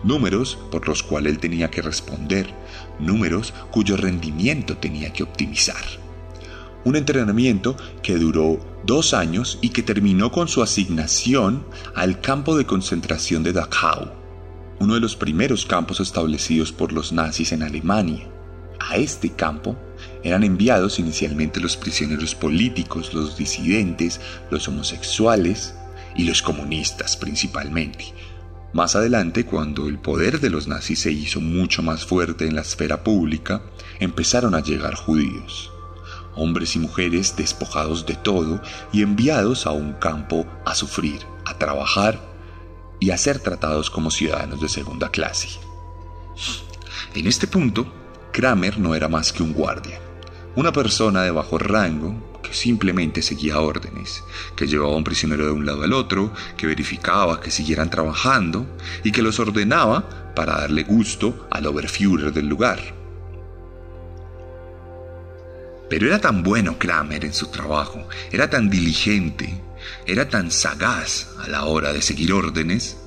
números 0.07 0.57
por 0.71 0.87
los 0.87 1.03
cuales 1.03 1.33
él 1.33 1.39
tenía 1.39 1.69
que 1.69 1.81
responder, 1.81 2.47
números 2.99 3.53
cuyo 3.71 3.97
rendimiento 3.97 4.77
tenía 4.77 5.13
que 5.13 5.23
optimizar. 5.23 5.83
Un 6.85 6.95
entrenamiento 6.95 7.75
que 8.01 8.15
duró 8.15 8.59
dos 8.85 9.13
años 9.13 9.59
y 9.61 9.69
que 9.69 9.83
terminó 9.83 10.31
con 10.31 10.47
su 10.47 10.63
asignación 10.63 11.65
al 11.95 12.21
campo 12.21 12.55
de 12.55 12.65
concentración 12.65 13.43
de 13.43 13.51
Dachau, 13.51 14.11
uno 14.79 14.93
de 14.93 14.99
los 15.01 15.15
primeros 15.15 15.65
campos 15.65 15.99
establecidos 15.99 16.71
por 16.71 16.93
los 16.93 17.11
nazis 17.11 17.51
en 17.51 17.63
Alemania. 17.63 18.29
A 18.79 18.97
este 18.97 19.31
campo 19.31 19.75
eran 20.23 20.43
enviados 20.43 20.99
inicialmente 20.99 21.59
los 21.59 21.75
prisioneros 21.75 22.35
políticos, 22.35 23.13
los 23.13 23.35
disidentes, 23.35 24.21
los 24.49 24.67
homosexuales 24.67 25.73
y 26.15 26.23
los 26.23 26.41
comunistas 26.41 27.17
principalmente, 27.17 28.13
Más 28.77 28.95
adelante, 28.95 29.43
cuando 29.43 29.87
el 29.87 29.97
poder 29.97 30.39
de 30.39 30.51
los 30.51 30.67
nazis 30.67 30.99
se 30.99 31.11
hizo 31.11 31.41
mucho 31.41 31.81
más 31.81 32.05
fuerte 32.05 32.45
en 32.45 32.53
la 32.53 32.61
esfera 32.61 33.03
pública, 33.03 33.63
empezaron 33.99 34.53
a 34.53 34.59
llegar 34.59 34.93
judíos, 34.93 35.71
hombres 36.35 36.75
y 36.75 36.79
mujeres 36.79 37.35
despojados 37.35 38.05
de 38.05 38.13
todo 38.13 38.61
y 38.93 39.01
enviados 39.01 39.65
a 39.65 39.71
un 39.71 39.93
campo 39.93 40.45
a 40.63 40.75
sufrir, 40.75 41.21
a 41.43 41.57
trabajar 41.57 42.19
y 42.99 43.09
a 43.09 43.17
ser 43.17 43.39
tratados 43.39 43.89
como 43.89 44.11
ciudadanos 44.11 44.61
de 44.61 44.69
segunda 44.69 45.09
clase. 45.09 45.47
En 47.15 47.25
este 47.25 47.47
punto, 47.47 47.91
Kramer 48.31 48.77
no 48.77 48.93
era 48.93 49.07
más 49.07 49.33
que 49.33 49.41
un 49.41 49.53
guardia, 49.53 49.99
una 50.55 50.71
persona 50.71 51.23
de 51.23 51.31
bajo 51.31 51.57
rango 51.57 52.36
simplemente 52.51 53.21
seguía 53.21 53.59
órdenes, 53.59 54.23
que 54.55 54.67
llevaba 54.67 54.93
a 54.93 54.97
un 54.97 55.03
prisionero 55.03 55.45
de 55.45 55.51
un 55.51 55.65
lado 55.65 55.83
al 55.83 55.93
otro, 55.93 56.33
que 56.57 56.67
verificaba 56.67 57.39
que 57.39 57.51
siguieran 57.51 57.89
trabajando 57.89 58.67
y 59.03 59.11
que 59.11 59.21
los 59.21 59.39
ordenaba 59.39 60.33
para 60.35 60.59
darle 60.59 60.83
gusto 60.83 61.47
al 61.51 61.65
Oberführer 61.65 62.31
del 62.31 62.47
lugar. 62.47 62.95
Pero 65.89 66.07
era 66.07 66.19
tan 66.19 66.43
bueno 66.43 66.77
Kramer 66.77 67.25
en 67.25 67.33
su 67.33 67.47
trabajo, 67.47 68.07
era 68.31 68.49
tan 68.49 68.69
diligente, 68.69 69.61
era 70.05 70.29
tan 70.29 70.51
sagaz 70.51 71.29
a 71.39 71.47
la 71.47 71.65
hora 71.65 71.93
de 71.93 72.01
seguir 72.01 72.33
órdenes, 72.33 72.97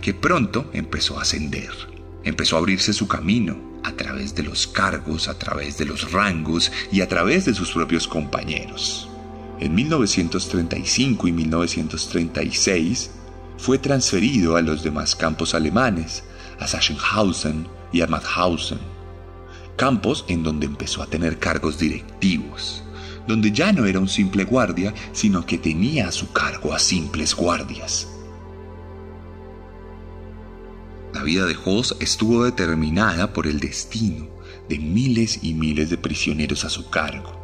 que 0.00 0.14
pronto 0.14 0.70
empezó 0.72 1.18
a 1.18 1.22
ascender, 1.22 1.70
empezó 2.24 2.56
a 2.56 2.60
abrirse 2.60 2.92
su 2.92 3.06
camino, 3.06 3.71
a 3.84 3.92
través 3.92 4.34
de 4.34 4.42
los 4.42 4.66
cargos, 4.66 5.28
a 5.28 5.38
través 5.38 5.78
de 5.78 5.84
los 5.84 6.12
rangos 6.12 6.70
y 6.90 7.00
a 7.00 7.08
través 7.08 7.44
de 7.44 7.54
sus 7.54 7.72
propios 7.72 8.06
compañeros. 8.06 9.08
En 9.60 9.74
1935 9.74 11.28
y 11.28 11.32
1936 11.32 13.10
fue 13.58 13.78
transferido 13.78 14.56
a 14.56 14.62
los 14.62 14.82
demás 14.82 15.14
campos 15.14 15.54
alemanes, 15.54 16.24
a 16.58 16.66
Sachsenhausen 16.66 17.68
y 17.92 18.00
a 18.00 18.06
Mauthausen, 18.06 18.78
campos 19.76 20.24
en 20.28 20.42
donde 20.42 20.66
empezó 20.66 21.02
a 21.02 21.06
tener 21.06 21.38
cargos 21.38 21.78
directivos, 21.78 22.82
donde 23.26 23.52
ya 23.52 23.72
no 23.72 23.86
era 23.86 24.00
un 24.00 24.08
simple 24.08 24.44
guardia, 24.44 24.92
sino 25.12 25.46
que 25.46 25.58
tenía 25.58 26.08
a 26.08 26.12
su 26.12 26.32
cargo 26.32 26.74
a 26.74 26.78
simples 26.78 27.34
guardias. 27.34 28.08
La 31.12 31.22
vida 31.22 31.44
de 31.44 31.56
Hoss 31.62 31.94
estuvo 32.00 32.44
determinada 32.44 33.34
por 33.34 33.46
el 33.46 33.60
destino 33.60 34.28
de 34.68 34.78
miles 34.78 35.40
y 35.42 35.52
miles 35.52 35.90
de 35.90 35.98
prisioneros 35.98 36.64
a 36.64 36.70
su 36.70 36.88
cargo. 36.88 37.38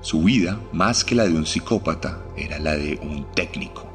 Su 0.00 0.22
vida, 0.24 0.60
más 0.72 1.04
que 1.04 1.14
la 1.14 1.24
de 1.24 1.34
un 1.34 1.46
psicópata, 1.46 2.24
era 2.36 2.58
la 2.58 2.76
de 2.76 2.98
un 3.02 3.32
técnico. 3.34 3.86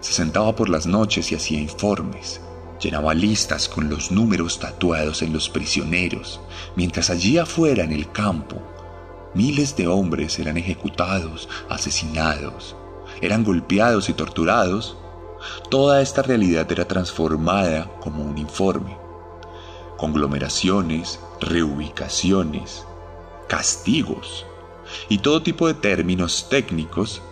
Se 0.00 0.12
sentaba 0.12 0.54
por 0.54 0.68
las 0.68 0.86
noches 0.86 1.32
y 1.32 1.34
hacía 1.34 1.60
informes, 1.60 2.40
llenaba 2.80 3.12
listas 3.12 3.68
con 3.68 3.90
los 3.90 4.12
números 4.12 4.60
tatuados 4.60 5.22
en 5.22 5.32
los 5.32 5.48
prisioneros, 5.48 6.40
mientras 6.76 7.10
allí 7.10 7.38
afuera 7.38 7.82
en 7.82 7.92
el 7.92 8.10
campo 8.12 8.62
miles 9.34 9.76
de 9.76 9.86
hombres 9.86 10.38
eran 10.38 10.56
ejecutados, 10.56 11.48
asesinados, 11.68 12.76
eran 13.20 13.44
golpeados 13.44 14.08
y 14.08 14.12
torturados 14.12 14.96
Toda 15.70 16.02
esta 16.02 16.22
realidad 16.22 16.70
era 16.70 16.86
transformada 16.86 17.90
como 18.00 18.22
un 18.22 18.38
informe. 18.38 18.96
Conglomeraciones, 19.96 21.20
reubicaciones, 21.40 22.84
castigos 23.48 24.46
y 25.08 25.18
todo 25.18 25.42
tipo 25.42 25.66
de 25.66 25.74
términos 25.74 26.48
técnicos 26.48 27.22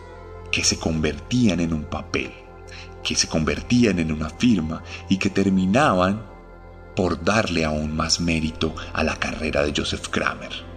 que 0.51 0.65
se 0.65 0.79
convertían 0.79 1.61
en 1.61 1.73
un 1.73 1.85
papel, 1.85 2.33
que 3.03 3.15
se 3.15 3.29
convertían 3.29 3.99
en 3.99 4.13
una 4.13 4.31
firma 4.31 4.83
y 5.09 5.19
que 5.19 5.31
terminaban 5.31 6.27
por 6.97 7.23
darle 7.23 7.65
aún 7.65 7.95
más 7.95 8.21
mérito 8.21 8.75
a 8.93 9.05
la 9.05 9.17
carrera 9.17 9.63
de 9.63 9.73
Joseph 9.77 10.09
Kramer. 10.09 10.68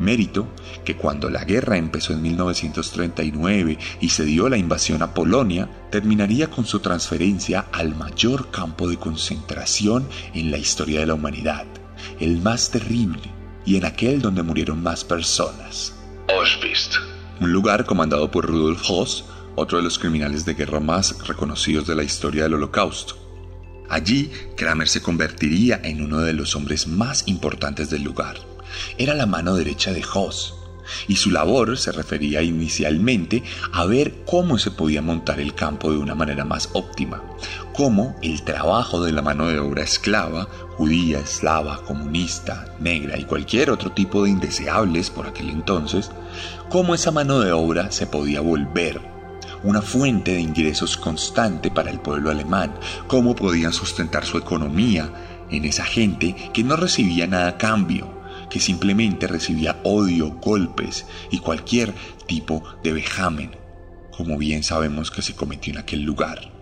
Mérito 0.00 0.48
que 0.84 0.96
cuando 0.96 1.28
la 1.28 1.44
guerra 1.44 1.76
empezó 1.76 2.14
en 2.14 2.22
1939 2.22 3.78
y 4.00 4.08
se 4.08 4.24
dio 4.24 4.48
la 4.48 4.56
invasión 4.56 5.02
a 5.02 5.12
Polonia, 5.12 5.68
terminaría 5.90 6.48
con 6.48 6.64
su 6.64 6.80
transferencia 6.80 7.66
al 7.70 7.94
mayor 7.94 8.50
campo 8.50 8.88
de 8.88 8.96
concentración 8.96 10.08
en 10.34 10.50
la 10.50 10.56
historia 10.56 11.00
de 11.00 11.06
la 11.06 11.14
humanidad, 11.14 11.66
el 12.18 12.40
más 12.40 12.70
terrible 12.70 13.20
y 13.66 13.76
en 13.76 13.84
aquel 13.84 14.22
donde 14.22 14.42
murieron 14.42 14.82
más 14.82 15.04
personas. 15.04 15.94
Auschwitz. 16.28 16.98
Un 17.38 17.52
lugar 17.52 17.84
comandado 17.84 18.30
por 18.30 18.46
Rudolf 18.46 18.82
Hoss, 18.88 19.26
otro 19.54 19.78
de 19.78 19.84
los 19.84 19.98
criminales 19.98 20.46
de 20.46 20.54
guerra 20.54 20.80
más 20.80 21.26
reconocidos 21.26 21.86
de 21.86 21.94
la 21.94 22.04
historia 22.04 22.44
del 22.44 22.54
Holocausto. 22.54 23.16
Allí, 23.90 24.30
Kramer 24.56 24.88
se 24.88 25.02
convertiría 25.02 25.80
en 25.84 26.00
uno 26.00 26.20
de 26.20 26.32
los 26.32 26.56
hombres 26.56 26.86
más 26.86 27.26
importantes 27.26 27.90
del 27.90 28.02
lugar 28.02 28.49
era 28.98 29.14
la 29.14 29.26
mano 29.26 29.54
derecha 29.54 29.92
de 29.92 30.04
Hoss, 30.14 30.54
y 31.08 31.16
su 31.16 31.30
labor 31.30 31.78
se 31.78 31.92
refería 31.92 32.42
inicialmente 32.42 33.42
a 33.72 33.84
ver 33.84 34.24
cómo 34.26 34.58
se 34.58 34.70
podía 34.70 35.02
montar 35.02 35.40
el 35.40 35.54
campo 35.54 35.90
de 35.90 35.98
una 35.98 36.14
manera 36.14 36.44
más 36.44 36.70
óptima, 36.72 37.22
cómo 37.72 38.16
el 38.22 38.42
trabajo 38.42 39.02
de 39.02 39.12
la 39.12 39.22
mano 39.22 39.48
de 39.48 39.58
obra 39.58 39.82
esclava, 39.82 40.48
judía, 40.76 41.20
eslava, 41.20 41.82
comunista, 41.82 42.74
negra 42.80 43.18
y 43.18 43.24
cualquier 43.24 43.70
otro 43.70 43.92
tipo 43.92 44.24
de 44.24 44.30
indeseables 44.30 45.10
por 45.10 45.26
aquel 45.26 45.50
entonces, 45.50 46.10
cómo 46.68 46.94
esa 46.94 47.10
mano 47.10 47.40
de 47.40 47.52
obra 47.52 47.90
se 47.90 48.06
podía 48.06 48.40
volver 48.40 49.00
una 49.62 49.82
fuente 49.82 50.32
de 50.32 50.40
ingresos 50.40 50.96
constante 50.96 51.70
para 51.70 51.90
el 51.90 52.00
pueblo 52.00 52.30
alemán, 52.30 52.74
cómo 53.06 53.34
podían 53.36 53.74
sustentar 53.74 54.24
su 54.24 54.38
economía 54.38 55.10
en 55.50 55.66
esa 55.66 55.84
gente 55.84 56.34
que 56.54 56.64
no 56.64 56.76
recibía 56.76 57.26
nada 57.26 57.48
a 57.48 57.58
cambio, 57.58 58.19
que 58.50 58.60
simplemente 58.60 59.26
recibía 59.26 59.80
odio, 59.84 60.32
golpes 60.32 61.06
y 61.30 61.38
cualquier 61.38 61.94
tipo 62.26 62.62
de 62.82 62.92
vejamen, 62.92 63.56
como 64.10 64.36
bien 64.36 64.62
sabemos 64.62 65.10
que 65.10 65.22
se 65.22 65.34
cometió 65.34 65.72
en 65.72 65.78
aquel 65.78 66.02
lugar. 66.02 66.52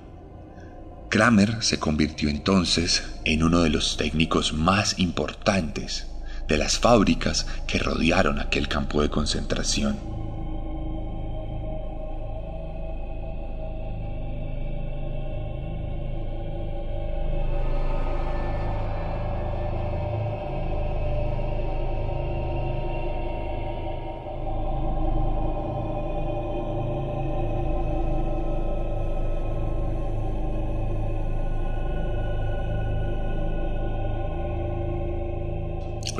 Kramer 1.08 1.62
se 1.62 1.78
convirtió 1.78 2.28
entonces 2.28 3.02
en 3.24 3.42
uno 3.42 3.62
de 3.62 3.70
los 3.70 3.96
técnicos 3.96 4.52
más 4.52 4.98
importantes 4.98 6.06
de 6.46 6.58
las 6.58 6.78
fábricas 6.78 7.46
que 7.66 7.78
rodearon 7.78 8.40
aquel 8.40 8.68
campo 8.68 9.02
de 9.02 9.10
concentración. 9.10 10.17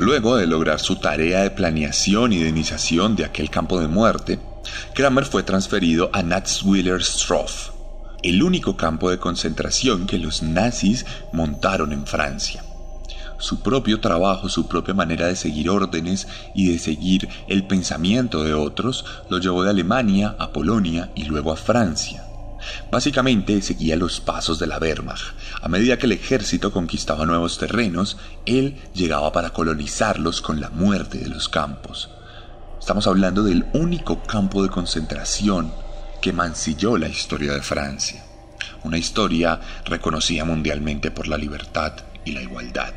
Luego 0.09 0.37
de 0.37 0.47
lograr 0.47 0.79
su 0.79 0.95
tarea 0.95 1.43
de 1.43 1.51
planeación 1.51 2.33
y 2.33 2.39
de 2.39 2.49
iniciación 2.49 3.15
de 3.15 3.25
aquel 3.25 3.51
campo 3.51 3.79
de 3.79 3.87
muerte, 3.87 4.39
Kramer 4.95 5.23
fue 5.23 5.43
transferido 5.43 6.09
a 6.13 6.23
Natzwiller-Stroff, 6.23 7.69
el 8.23 8.41
único 8.41 8.75
campo 8.75 9.11
de 9.11 9.19
concentración 9.19 10.07
que 10.07 10.17
los 10.17 10.41
nazis 10.41 11.05
montaron 11.31 11.93
en 11.93 12.07
Francia. 12.07 12.65
Su 13.37 13.61
propio 13.61 13.99
trabajo, 14.01 14.49
su 14.49 14.67
propia 14.67 14.95
manera 14.95 15.27
de 15.27 15.35
seguir 15.35 15.69
órdenes 15.69 16.27
y 16.55 16.71
de 16.71 16.79
seguir 16.79 17.29
el 17.47 17.67
pensamiento 17.67 18.43
de 18.43 18.55
otros 18.55 19.05
lo 19.29 19.37
llevó 19.37 19.61
de 19.61 19.69
Alemania 19.69 20.35
a 20.39 20.51
Polonia 20.51 21.11
y 21.13 21.25
luego 21.25 21.51
a 21.51 21.55
Francia. 21.55 22.28
Básicamente 22.91 23.61
seguía 23.61 23.95
los 23.95 24.19
pasos 24.19 24.59
de 24.59 24.67
la 24.67 24.77
Wehrmacht. 24.77 25.35
A 25.61 25.67
medida 25.67 25.97
que 25.97 26.05
el 26.05 26.13
ejército 26.13 26.71
conquistaba 26.71 27.25
nuevos 27.25 27.57
terrenos, 27.57 28.17
él 28.45 28.77
llegaba 28.93 29.31
para 29.31 29.51
colonizarlos 29.51 30.41
con 30.41 30.59
la 30.59 30.69
muerte 30.69 31.19
de 31.19 31.29
los 31.29 31.49
campos. 31.49 32.09
Estamos 32.79 33.07
hablando 33.07 33.43
del 33.43 33.65
único 33.73 34.23
campo 34.23 34.63
de 34.63 34.69
concentración 34.69 35.73
que 36.21 36.33
mancilló 36.33 36.97
la 36.97 37.09
historia 37.09 37.53
de 37.53 37.61
Francia. 37.61 38.23
Una 38.83 38.97
historia 38.97 39.59
reconocida 39.85 40.45
mundialmente 40.45 41.11
por 41.11 41.27
la 41.27 41.37
libertad 41.37 41.93
y 42.25 42.31
la 42.31 42.41
igualdad 42.41 42.93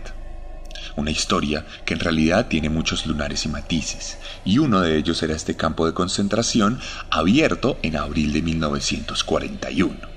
una 0.96 1.10
historia 1.10 1.64
que 1.84 1.94
en 1.94 2.00
realidad 2.00 2.48
tiene 2.48 2.68
muchos 2.68 3.06
lunares 3.06 3.44
y 3.44 3.48
matices, 3.48 4.18
y 4.44 4.58
uno 4.58 4.80
de 4.80 4.96
ellos 4.96 5.22
era 5.22 5.34
este 5.34 5.56
campo 5.56 5.86
de 5.86 5.94
concentración 5.94 6.80
abierto 7.10 7.78
en 7.82 7.96
abril 7.96 8.32
de 8.32 8.42
1941. 8.42 10.12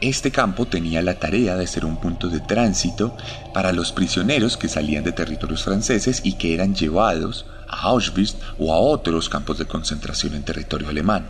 Este 0.00 0.30
campo 0.30 0.66
tenía 0.66 1.02
la 1.02 1.18
tarea 1.18 1.56
de 1.56 1.66
ser 1.66 1.84
un 1.84 2.00
punto 2.00 2.28
de 2.28 2.40
tránsito 2.40 3.16
para 3.52 3.72
los 3.72 3.92
prisioneros 3.92 4.56
que 4.56 4.68
salían 4.68 5.04
de 5.04 5.12
territorios 5.12 5.62
franceses 5.62 6.22
y 6.24 6.34
que 6.34 6.54
eran 6.54 6.74
llevados 6.74 7.44
a 7.68 7.82
Auschwitz 7.82 8.36
o 8.58 8.72
a 8.72 8.78
otros 8.78 9.28
campos 9.28 9.58
de 9.58 9.66
concentración 9.66 10.34
en 10.34 10.42
territorio 10.42 10.88
alemán. 10.88 11.28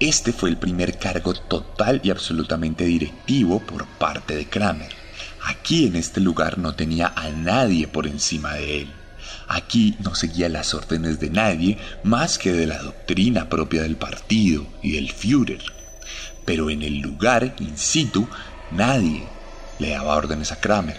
Este 0.00 0.32
fue 0.32 0.48
el 0.48 0.56
primer 0.56 0.98
cargo 0.98 1.34
total 1.34 2.00
y 2.02 2.10
absolutamente 2.10 2.84
directivo 2.84 3.60
por 3.60 3.86
parte 3.86 4.34
de 4.34 4.48
Kramer. 4.48 5.01
Aquí 5.44 5.86
en 5.86 5.96
este 5.96 6.20
lugar 6.20 6.58
no 6.58 6.74
tenía 6.74 7.12
a 7.16 7.30
nadie 7.30 7.88
por 7.88 8.06
encima 8.06 8.54
de 8.54 8.82
él. 8.82 8.92
Aquí 9.48 9.96
no 10.00 10.14
seguía 10.14 10.48
las 10.48 10.72
órdenes 10.74 11.20
de 11.20 11.30
nadie 11.30 11.78
más 12.04 12.38
que 12.38 12.52
de 12.52 12.66
la 12.66 12.78
doctrina 12.78 13.48
propia 13.48 13.82
del 13.82 13.96
partido 13.96 14.66
y 14.82 14.92
del 14.92 15.12
Führer. 15.12 15.62
Pero 16.44 16.70
en 16.70 16.82
el 16.82 16.98
lugar, 16.98 17.54
in 17.58 17.76
situ, 17.76 18.28
nadie 18.70 19.24
le 19.78 19.90
daba 19.90 20.16
órdenes 20.16 20.52
a 20.52 20.60
Kramer. 20.60 20.98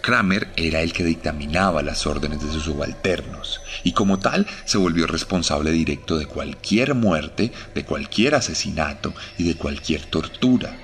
Kramer 0.00 0.48
era 0.56 0.80
el 0.80 0.92
que 0.92 1.04
dictaminaba 1.04 1.82
las 1.82 2.06
órdenes 2.06 2.42
de 2.42 2.50
sus 2.50 2.64
subalternos 2.64 3.60
y 3.84 3.92
como 3.92 4.18
tal 4.18 4.46
se 4.64 4.78
volvió 4.78 5.06
responsable 5.06 5.72
directo 5.72 6.16
de 6.16 6.26
cualquier 6.26 6.94
muerte, 6.94 7.52
de 7.74 7.84
cualquier 7.84 8.34
asesinato 8.34 9.12
y 9.36 9.44
de 9.44 9.56
cualquier 9.56 10.06
tortura, 10.06 10.74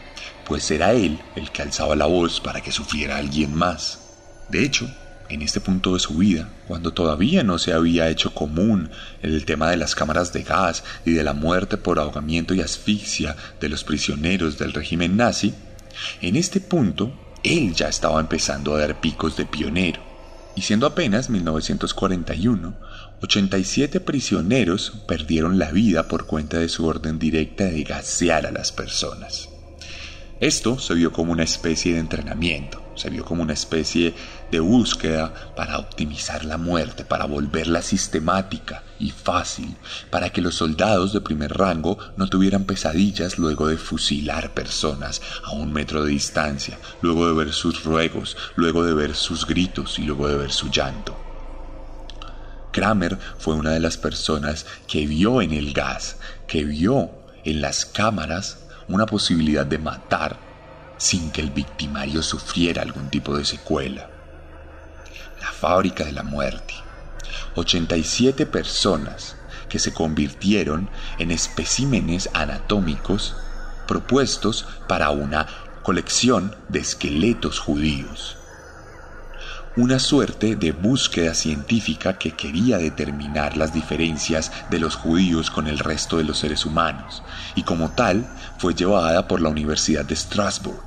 pues 0.46 0.70
era 0.70 0.92
él 0.92 1.18
el 1.34 1.50
que 1.50 1.62
alzaba 1.62 1.96
la 1.96 2.06
voz 2.06 2.40
para 2.40 2.60
que 2.60 2.72
sufriera 2.72 3.16
alguien 3.16 3.54
más. 3.54 3.98
De 4.48 4.64
hecho, 4.64 4.88
en 5.28 5.42
este 5.42 5.60
punto 5.60 5.94
de 5.94 6.00
su 6.00 6.14
vida, 6.14 6.48
cuando 6.68 6.92
todavía 6.92 7.42
no 7.42 7.58
se 7.58 7.72
había 7.72 8.08
hecho 8.08 8.32
común 8.32 8.90
el 9.22 9.44
tema 9.44 9.70
de 9.70 9.76
las 9.76 9.94
cámaras 9.94 10.32
de 10.32 10.44
gas 10.44 10.84
y 11.04 11.12
de 11.12 11.24
la 11.24 11.32
muerte 11.32 11.76
por 11.76 11.98
ahogamiento 11.98 12.54
y 12.54 12.60
asfixia 12.60 13.36
de 13.60 13.68
los 13.68 13.82
prisioneros 13.82 14.56
del 14.56 14.72
régimen 14.72 15.16
nazi, 15.16 15.52
en 16.20 16.36
este 16.36 16.60
punto 16.60 17.12
él 17.42 17.74
ya 17.74 17.88
estaba 17.88 18.20
empezando 18.20 18.74
a 18.74 18.80
dar 18.80 19.00
picos 19.00 19.36
de 19.36 19.46
pionero. 19.46 20.00
Y 20.54 20.62
siendo 20.62 20.86
apenas 20.86 21.28
1941, 21.28 22.74
87 23.20 24.00
prisioneros 24.00 24.92
perdieron 25.06 25.58
la 25.58 25.70
vida 25.70 26.08
por 26.08 26.26
cuenta 26.26 26.58
de 26.58 26.68
su 26.68 26.86
orden 26.86 27.18
directa 27.18 27.64
de 27.64 27.82
gasear 27.82 28.46
a 28.46 28.52
las 28.52 28.72
personas. 28.72 29.50
Esto 30.40 30.78
se 30.78 30.92
vio 30.92 31.12
como 31.12 31.32
una 31.32 31.44
especie 31.44 31.94
de 31.94 32.00
entrenamiento, 32.00 32.82
se 32.94 33.08
vio 33.08 33.24
como 33.24 33.42
una 33.42 33.54
especie 33.54 34.12
de 34.50 34.60
búsqueda 34.60 35.32
para 35.56 35.78
optimizar 35.78 36.44
la 36.44 36.58
muerte, 36.58 37.06
para 37.06 37.24
volverla 37.24 37.80
sistemática 37.80 38.82
y 38.98 39.12
fácil, 39.12 39.74
para 40.10 40.28
que 40.28 40.42
los 40.42 40.56
soldados 40.56 41.14
de 41.14 41.22
primer 41.22 41.56
rango 41.56 41.96
no 42.18 42.28
tuvieran 42.28 42.64
pesadillas 42.64 43.38
luego 43.38 43.68
de 43.68 43.78
fusilar 43.78 44.52
personas 44.52 45.22
a 45.42 45.52
un 45.52 45.72
metro 45.72 46.04
de 46.04 46.10
distancia, 46.10 46.78
luego 47.00 47.26
de 47.26 47.32
ver 47.32 47.54
sus 47.54 47.82
ruegos, 47.84 48.36
luego 48.56 48.84
de 48.84 48.92
ver 48.92 49.14
sus 49.14 49.46
gritos 49.46 49.98
y 49.98 50.02
luego 50.02 50.28
de 50.28 50.36
ver 50.36 50.52
su 50.52 50.70
llanto. 50.70 51.16
Kramer 52.72 53.18
fue 53.38 53.54
una 53.54 53.70
de 53.70 53.80
las 53.80 53.96
personas 53.96 54.66
que 54.86 55.06
vio 55.06 55.40
en 55.40 55.54
el 55.54 55.72
gas, 55.72 56.18
que 56.46 56.62
vio 56.64 57.10
en 57.42 57.62
las 57.62 57.86
cámaras 57.86 58.65
una 58.88 59.06
posibilidad 59.06 59.66
de 59.66 59.78
matar 59.78 60.38
sin 60.98 61.30
que 61.30 61.40
el 61.40 61.50
victimario 61.50 62.22
sufriera 62.22 62.82
algún 62.82 63.10
tipo 63.10 63.36
de 63.36 63.44
secuela. 63.44 64.10
La 65.40 65.50
fábrica 65.52 66.04
de 66.04 66.12
la 66.12 66.22
muerte. 66.22 66.74
87 67.54 68.46
personas 68.46 69.36
que 69.68 69.78
se 69.78 69.92
convirtieron 69.92 70.88
en 71.18 71.30
especímenes 71.30 72.30
anatómicos 72.32 73.34
propuestos 73.86 74.66
para 74.88 75.10
una 75.10 75.46
colección 75.82 76.54
de 76.68 76.80
esqueletos 76.80 77.58
judíos 77.58 78.36
una 79.76 79.98
suerte 79.98 80.56
de 80.56 80.72
búsqueda 80.72 81.34
científica 81.34 82.16
que 82.16 82.34
quería 82.34 82.78
determinar 82.78 83.58
las 83.58 83.74
diferencias 83.74 84.50
de 84.70 84.78
los 84.78 84.96
judíos 84.96 85.50
con 85.50 85.66
el 85.66 85.78
resto 85.78 86.16
de 86.16 86.24
los 86.24 86.38
seres 86.38 86.64
humanos, 86.64 87.22
y 87.54 87.62
como 87.62 87.90
tal 87.90 88.26
fue 88.56 88.74
llevada 88.74 89.28
por 89.28 89.42
la 89.42 89.50
Universidad 89.50 90.06
de 90.06 90.16
Strasbourg, 90.16 90.86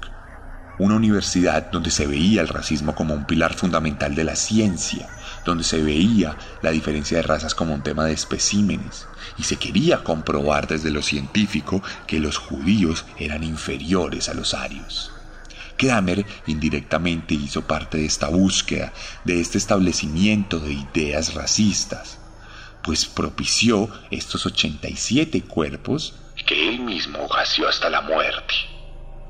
una 0.80 0.95
universidad 0.95 1.69
donde 1.69 1.91
se 1.91 2.08
veía 2.08 2.41
el 2.41 2.47
racismo 2.47 2.95
como 2.95 3.13
un 3.13 3.25
pilar 3.25 3.54
fundamental 3.54 4.15
de 4.15 4.23
la 4.23 4.36
ciencia, 4.36 5.08
donde 5.45 5.63
se 5.63 5.84
veía 5.84 6.36
la 6.63 6.71
diferencia 6.71 7.17
de 7.17 7.23
razas 7.23 7.54
como 7.54 7.75
un 7.75 7.84
tema 7.84 8.06
de 8.06 8.13
especímenes, 8.13 9.06
y 9.38 9.43
se 9.43 9.58
quería 9.58 10.04
comprobar 10.04 10.67
desde 10.67 10.89
lo 10.89 11.04
científico 11.04 11.84
que 12.08 12.19
los 12.19 12.38
judíos 12.38 13.06
eran 13.19 13.43
inferiores 13.43 14.30
a 14.30 14.34
los 14.34 14.56
arios. 14.56 15.18
Kramer 15.79 16.25
indirectamente 16.45 17.33
hizo 17.33 17.65
parte 17.65 17.97
de 17.97 18.05
esta 18.05 18.27
búsqueda, 18.27 18.91
de 19.23 19.39
este 19.39 19.57
establecimiento 19.57 20.59
de 20.59 20.73
ideas 20.73 21.33
racistas, 21.33 22.19
pues 22.83 23.05
propició 23.05 23.89
estos 24.11 24.45
87 24.45 25.41
cuerpos 25.43 26.15
que 26.45 26.69
él 26.69 26.81
mismo 26.81 27.27
gaseó 27.27 27.67
hasta 27.67 27.89
la 27.89 28.01
muerte. 28.01 28.53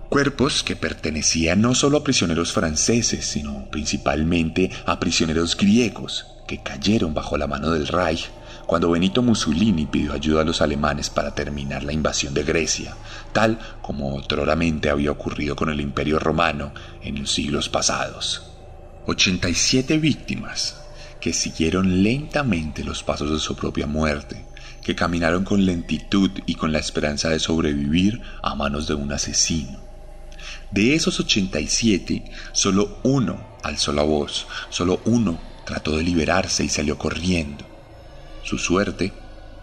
Cuerpos 0.09 0.63
que 0.63 0.75
pertenecían 0.75 1.61
no 1.61 1.75
solo 1.75 1.97
a 1.97 2.03
prisioneros 2.03 2.51
franceses, 2.51 3.25
sino 3.25 3.69
principalmente 3.69 4.71
a 4.85 4.99
prisioneros 4.99 5.55
griegos 5.55 6.25
que 6.47 6.63
cayeron 6.63 7.13
bajo 7.13 7.37
la 7.37 7.45
mano 7.45 7.71
del 7.71 7.87
Reich 7.87 8.31
cuando 8.69 8.91
Benito 8.91 9.23
Mussolini 9.23 9.87
pidió 9.87 10.13
ayuda 10.13 10.41
a 10.41 10.45
los 10.45 10.61
alemanes 10.61 11.09
para 11.09 11.33
terminar 11.33 11.81
la 11.81 11.91
invasión 11.91 12.35
de 12.35 12.43
Grecia, 12.43 12.95
tal 13.33 13.57
como 13.81 14.15
otroramente 14.15 14.91
había 14.91 15.09
ocurrido 15.09 15.55
con 15.55 15.69
el 15.69 15.81
Imperio 15.81 16.19
Romano 16.19 16.71
en 17.01 17.19
los 17.19 17.31
siglos 17.31 17.67
pasados. 17.67 18.43
87 19.07 19.97
víctimas 19.97 20.83
que 21.19 21.33
siguieron 21.33 22.03
lentamente 22.03 22.83
los 22.83 23.01
pasos 23.01 23.31
de 23.31 23.39
su 23.39 23.55
propia 23.55 23.87
muerte, 23.87 24.45
que 24.83 24.93
caminaron 24.93 25.45
con 25.45 25.65
lentitud 25.65 26.29
y 26.45 26.53
con 26.53 26.71
la 26.71 26.77
esperanza 26.77 27.29
de 27.29 27.39
sobrevivir 27.39 28.21
a 28.43 28.53
manos 28.53 28.85
de 28.85 28.93
un 28.93 29.11
asesino. 29.11 29.79
De 30.69 30.93
esos 30.93 31.19
87, 31.19 32.23
solo 32.51 32.99
uno 33.01 33.57
alzó 33.63 33.93
la 33.93 34.03
voz, 34.03 34.45
solo 34.69 35.01
uno 35.05 35.39
trató 35.65 35.97
de 35.97 36.03
liberarse 36.03 36.63
y 36.63 36.69
salió 36.69 36.99
corriendo. 36.99 37.68
Su 38.49 38.57
suerte, 38.57 39.13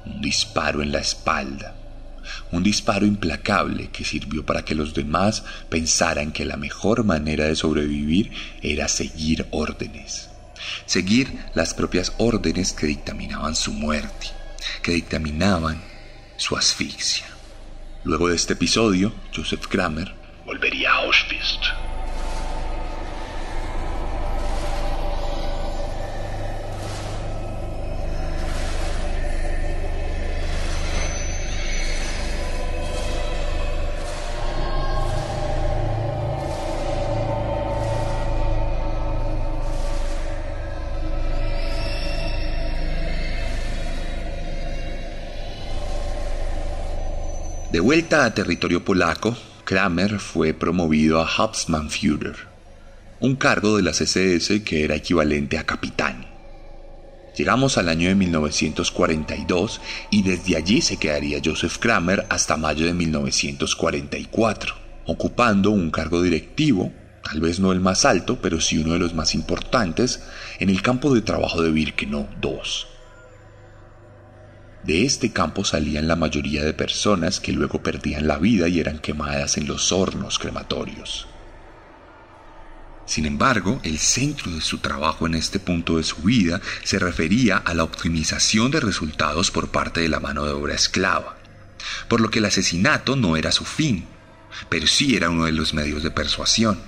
un 0.05 0.21
disparo 0.21 0.81
en 0.81 0.93
la 0.93 1.01
espalda. 1.01 1.75
Un 2.53 2.63
disparo 2.63 3.05
implacable 3.05 3.89
que 3.89 4.05
sirvió 4.05 4.47
para 4.47 4.65
que 4.65 4.77
los 4.77 4.95
demás 4.95 5.43
pensaran 5.69 6.31
que 6.31 6.45
la 6.45 6.57
mejor 6.57 7.03
manera 7.03 7.47
de 7.47 7.57
sobrevivir 7.57 8.31
era 8.63 8.87
seguir 8.87 9.49
órdenes. 9.51 10.31
Seguir 10.85 11.37
las 11.57 11.75
propias 11.75 12.13
órdenes 12.19 12.73
que 12.73 12.87
dictaminaban 12.87 13.57
su 13.57 13.73
muerte, 13.73 14.29
que 14.83 14.93
dictaminaban 14.93 15.83
su 16.37 16.57
asfixia. 16.57 17.27
Luego 18.05 18.29
de 18.29 18.37
este 18.37 18.53
episodio, 18.53 19.13
Joseph 19.35 19.67
Kramer 19.67 20.15
volvería 20.45 20.93
a 20.93 20.99
Auschwitz. 20.99 21.59
De 47.77 47.81
vuelta 47.81 48.25
a 48.25 48.33
territorio 48.33 48.83
polaco, 48.83 49.37
Kramer 49.67 50.19
fue 50.19 50.55
promovido 50.55 51.21
a 51.21 51.29
Hauptmannführer, 51.29 52.35
un 53.21 53.37
cargo 53.37 53.77
de 53.77 53.83
la 53.83 53.91
CSS 53.91 54.63
que 54.65 54.83
era 54.83 54.95
equivalente 54.95 55.59
a 55.59 55.65
capitán. 55.65 56.25
Llegamos 57.37 57.77
al 57.77 57.91
año 57.91 58.09
de 58.09 58.15
1942 58.15 59.83
y 60.11 60.23
desde 60.23 60.57
allí 60.57 60.81
se 60.81 60.97
quedaría 60.97 61.43
Joseph 61.45 61.77
Kramer 61.77 62.25
hasta 62.31 62.57
mayo 62.57 62.87
de 62.87 62.95
1944, 62.95 64.75
ocupando 65.05 65.71
un 65.71 65.91
cargo 65.91 66.23
directivo, 66.23 66.95
tal 67.23 67.43
vez 67.43 67.61
no 67.61 67.73
el 67.73 67.81
más 67.81 68.07
alto, 68.07 68.39
pero 68.41 68.59
sí 68.59 68.79
uno 68.79 68.95
de 68.95 69.01
los 69.01 69.13
más 69.13 69.35
importantes, 69.35 70.23
en 70.61 70.71
el 70.71 70.81
campo 70.81 71.15
de 71.15 71.21
trabajo 71.21 71.61
de 71.61 71.73
Birkenau 71.73 72.27
II 72.43 72.96
de 74.87 75.05
este 75.05 75.33
campo 75.33 75.65
salían 75.65 76.07
la 76.07 76.15
mayoría 76.15 76.65
de 76.65 76.73
personas 76.73 77.41
que 77.41 77.53
luego 77.53 77.83
perdían 77.83 78.29
la 78.29 78.39
vida 78.39 78.69
y 78.69 78.79
eran 78.79 79.01
quemadas 79.01 79.57
en 79.57 79.67
los 79.67 79.91
hornos 79.91 80.39
crematorios. 80.39 81.27
Sin 83.05 83.27
embargo, 83.27 83.81
el 83.83 83.99
centro 83.99 84.51
de 84.53 84.61
su 84.61 84.79
trabajo 84.79 85.27
en 85.27 85.35
este 85.35 85.59
punto 85.59 85.97
de 85.97 86.05
su 86.05 86.17
vida 86.23 86.61
se 86.85 86.99
refería 86.99 87.57
a 87.57 87.75
la 87.75 87.85
optimización 87.85 88.71
de 88.71 88.81
resultados 88.81 89.51
por 89.51 89.71
parte 89.71 90.01
de 90.01 90.09
la 90.09 90.21
mano 90.21 90.45
de 90.45 90.53
obra 90.53 90.75
esclava, 90.75 91.37
por 92.09 92.21
lo 92.21 92.31
que 92.31 92.39
el 92.39 92.45
asesinato 92.45 93.17
no 93.17 93.37
era 93.37 93.51
su 93.53 93.65
fin, 93.65 94.07
pero 94.69 94.87
sí 94.87 95.17
era 95.17 95.31
uno 95.31 95.45
de 95.45 95.53
los 95.53 95.75
medios 95.75 96.03
de 96.03 96.11
persuasión. 96.11 96.81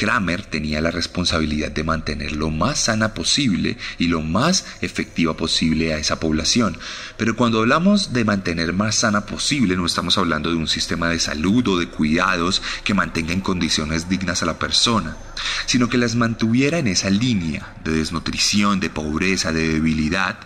Kramer 0.00 0.46
tenía 0.46 0.80
la 0.80 0.90
responsabilidad 0.90 1.72
de 1.72 1.84
mantener 1.84 2.32
lo 2.32 2.48
más 2.48 2.78
sana 2.84 3.12
posible 3.12 3.76
y 3.98 4.06
lo 4.06 4.22
más 4.22 4.64
efectiva 4.80 5.36
posible 5.36 5.92
a 5.92 5.98
esa 5.98 6.18
población. 6.18 6.78
Pero 7.18 7.36
cuando 7.36 7.58
hablamos 7.58 8.14
de 8.14 8.24
mantener 8.24 8.72
más 8.72 8.94
sana 8.94 9.26
posible, 9.26 9.76
no 9.76 9.84
estamos 9.84 10.16
hablando 10.16 10.48
de 10.48 10.56
un 10.56 10.68
sistema 10.68 11.10
de 11.10 11.20
salud 11.20 11.68
o 11.68 11.78
de 11.78 11.88
cuidados 11.88 12.62
que 12.82 12.94
mantenga 12.94 13.34
en 13.34 13.42
condiciones 13.42 14.08
dignas 14.08 14.42
a 14.42 14.46
la 14.46 14.58
persona, 14.58 15.18
sino 15.66 15.90
que 15.90 15.98
las 15.98 16.14
mantuviera 16.14 16.78
en 16.78 16.86
esa 16.86 17.10
línea 17.10 17.74
de 17.84 17.92
desnutrición, 17.92 18.80
de 18.80 18.88
pobreza, 18.88 19.52
de 19.52 19.68
debilidad, 19.68 20.38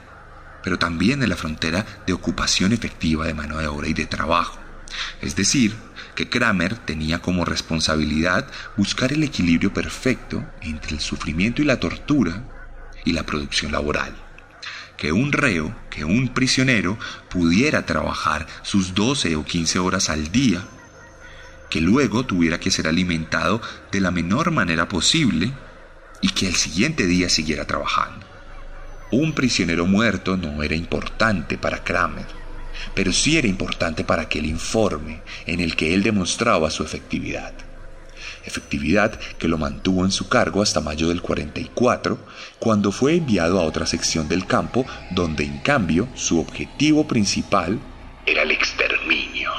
pero 0.65 0.81
también 0.81 1.23
en 1.23 1.29
la 1.29 1.37
frontera 1.37 1.87
de 2.05 2.13
ocupación 2.13 2.73
efectiva 2.73 3.25
de 3.25 3.35
mano 3.35 3.59
de 3.59 3.69
obra 3.69 3.87
y 3.87 3.95
de 3.95 4.07
trabajo. 4.07 4.59
Es 5.21 5.37
decir, 5.37 5.77
que 6.15 6.29
Kramer 6.29 6.77
tenía 6.77 7.21
como 7.21 7.45
responsabilidad 7.45 8.47
buscar 8.77 9.13
el 9.13 9.23
equilibrio 9.23 9.73
perfecto 9.73 10.45
entre 10.61 10.93
el 10.93 11.01
sufrimiento 11.01 11.63
y 11.63 11.65
la 11.65 11.81
tortura 11.81 12.45
y 13.05 13.13
la 13.13 13.25
producción 13.25 13.73
laboral. 13.73 14.15
Que 14.97 15.13
un 15.13 15.33
reo, 15.33 15.75
que 15.91 16.05
un 16.05 16.29
prisionero 16.29 16.99
pudiera 17.29 17.85
trabajar 17.85 18.47
sus 18.63 18.95
12 18.95 19.37
o 19.37 19.45
15 19.45 19.79
horas 19.81 20.09
al 20.09 20.31
día, 20.31 20.63
que 21.69 21.81
luego 21.81 22.25
tuviera 22.25 22.61
que 22.61 22.71
ser 22.71 22.87
alimentado 22.87 23.61
de 23.91 24.01
la 24.01 24.13
menor 24.13 24.53
manera 24.53 24.89
posible 24.89 25.53
y 26.21 26.29
que 26.29 26.47
el 26.47 26.55
siguiente 26.55 27.07
día 27.07 27.29
siguiera 27.29 27.67
trabajando. 27.67 28.25
Un 29.11 29.35
prisionero 29.35 29.85
muerto 29.85 30.37
no 30.37 30.63
era 30.63 30.77
importante 30.77 31.59
para 31.59 31.83
Kramer 31.83 32.44
pero 32.95 33.13
sí 33.13 33.37
era 33.39 33.49
importante 33.49 34.05
para 34.05 34.23
aquel 34.23 34.47
informe 34.47 35.23
en 35.47 35.61
el 35.61 35.77
que 35.77 35.95
él 35.95 36.03
demostraba 36.03 36.71
su 36.71 36.83
efectividad. 36.83 37.53
Efectividad 38.45 39.19
que 39.39 39.49
lo 39.49 39.57
mantuvo 39.57 40.05
en 40.05 40.11
su 40.11 40.29
cargo 40.29 40.63
hasta 40.63 40.81
mayo 40.81 41.09
del 41.09 41.23
44, 41.23 42.19
cuando 42.59 42.93
fue 42.93 43.17
enviado 43.17 43.59
a 43.61 43.65
otra 43.65 43.87
sección 43.87 44.29
del 44.29 44.47
campo 44.47 44.87
donde 45.11 45.45
en 45.45 45.59
cambio 45.59 46.09
su 46.15 46.39
objetivo 46.39 47.09
principal 47.09 47.81
era 48.27 48.43
el 48.43 48.51
exterminio. 48.51 49.51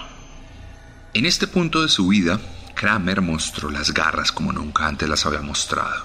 En 1.13 1.25
este 1.25 1.47
punto 1.47 1.81
de 1.81 1.89
su 1.89 2.07
vida, 2.07 2.39
Kramer 2.75 3.21
mostró 3.21 3.71
las 3.71 3.93
garras 3.93 4.31
como 4.31 4.51
nunca 4.51 4.87
antes 4.87 5.07
las 5.07 5.25
había 5.25 5.41
mostrado. 5.41 6.03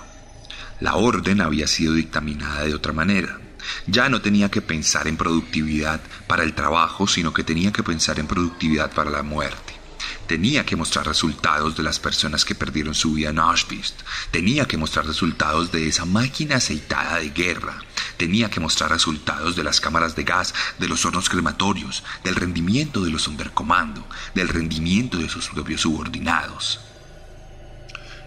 La 0.79 0.94
orden 0.94 1.40
había 1.40 1.66
sido 1.66 1.94
dictaminada 1.94 2.64
de 2.64 2.75
otra 2.75 2.92
manera, 2.92 3.39
ya 3.87 4.09
no 4.09 4.20
tenía 4.20 4.50
que 4.50 4.62
pensar 4.62 5.09
en 5.09 5.16
productividad 5.16 6.00
para 6.26 6.42
el 6.42 6.54
trabajo, 6.54 7.06
sino 7.06 7.33
que 7.33 7.44
tenía 7.44 7.72
que 7.72 7.83
pensar 7.83 8.18
en 8.18 8.26
productividad 8.26 8.92
para 8.92 9.11
la 9.11 9.22
muerte. 9.22 9.80
Tenía 10.26 10.64
que 10.64 10.76
mostrar 10.76 11.06
resultados 11.06 11.76
de 11.76 11.83
las 11.83 11.98
personas 11.98 12.44
que 12.44 12.54
perdieron 12.54 12.94
su 12.94 13.14
vida 13.14 13.30
en 13.30 13.40
Auschwitz. 13.40 13.94
Tenía 14.30 14.64
que 14.64 14.76
mostrar 14.76 15.04
resultados 15.04 15.72
de 15.72 15.88
esa 15.88 16.04
máquina 16.04 16.56
aceitada 16.56 17.18
de 17.18 17.30
guerra. 17.30 17.83
Tenía 18.16 18.48
que 18.48 18.61
mostrar 18.61 18.90
resultados 18.90 19.56
de 19.56 19.64
las 19.64 19.80
cámaras 19.80 20.14
de 20.14 20.22
gas, 20.22 20.54
de 20.78 20.87
los 20.87 21.04
hornos 21.04 21.28
crematorios, 21.28 22.04
del 22.22 22.37
rendimiento 22.37 23.02
de 23.02 23.11
los 23.11 23.22
Sonderkommando, 23.22 24.06
del 24.35 24.48
rendimiento 24.48 25.18
de 25.18 25.28
sus 25.28 25.48
propios 25.48 25.80
subordinados. 25.80 26.80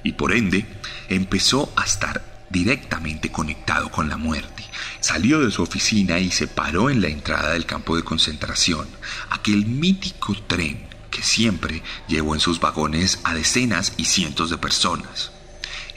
Y 0.03 0.11
por 0.11 0.33
ende, 0.33 0.65
empezó 1.07 1.71
a 1.77 1.85
estar 1.85 2.32
directamente 2.53 3.31
conectado 3.31 3.91
con 3.91 4.07
la 4.07 4.15
muerte. 4.15 4.63
Salió 5.01 5.41
de 5.41 5.51
su 5.51 5.63
oficina 5.63 6.19
y 6.19 6.31
se 6.31 6.47
paró 6.47 6.89
en 6.89 7.01
la 7.01 7.09
entrada 7.09 7.51
del 7.51 7.65
campo 7.65 7.97
de 7.97 8.03
concentración, 8.03 8.87
aquel 9.31 9.65
mítico 9.65 10.33
tren 10.47 10.87
que 11.11 11.23
siempre 11.23 11.83
llevó 12.07 12.35
en 12.35 12.39
sus 12.39 12.59
vagones 12.59 13.19
a 13.23 13.33
decenas 13.33 13.93
y 13.97 14.05
cientos 14.05 14.49
de 14.49 14.57
personas. 14.57 15.31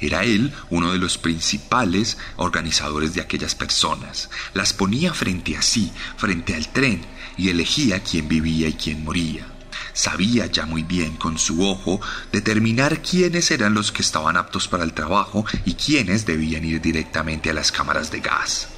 Era 0.01 0.25
él 0.25 0.53
uno 0.71 0.93
de 0.93 0.99
los 0.99 1.19
principales 1.19 2.19
organizadores 2.37 3.15
de 3.15 3.21
aquellas 3.21 3.55
personas. 3.55 4.31
Las 4.53 4.73
ponía 4.73 5.15
frente 5.15 5.57
a 5.57 5.63
sí, 5.63 5.93
frente 6.17 6.55
al 6.55 6.69
tren, 6.69 7.03
y 7.39 7.51
elegía 7.51 8.01
quién 8.01 8.29
vivía 8.29 8.69
y 8.69 8.75
quién 8.75 9.05
moría. 9.05 9.56
Sabía 9.97 10.45
ya 10.45 10.67
muy 10.67 10.83
bien 10.83 11.17
con 11.17 11.39
su 11.39 11.67
ojo 11.67 12.03
determinar 12.31 13.01
quiénes 13.01 13.51
eran 13.51 13.73
los 13.73 13.93
que 13.93 14.03
estaban 14.03 14.37
aptos 14.37 14.69
para 14.69 14.85
el 14.85 14.93
trabajo 14.93 15.47
y 15.65 15.73
quiénes 15.73 16.27
debían 16.27 16.67
ir 16.67 16.83
directamente 16.83 17.49
a 17.49 17.55
las 17.55 17.73
cámaras 17.73 18.11
de 18.11 18.21
gas. 18.21 18.69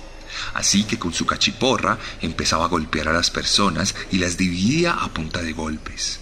Así 0.55 0.85
que 0.85 0.97
con 0.97 1.13
su 1.13 1.27
cachiporra 1.27 1.99
empezaba 2.21 2.67
a 2.67 2.69
golpear 2.69 3.09
a 3.09 3.13
las 3.13 3.31
personas 3.31 3.97
y 4.13 4.19
las 4.19 4.37
dividía 4.37 4.93
a 4.93 5.09
punta 5.09 5.43
de 5.43 5.53
golpes. 5.53 6.21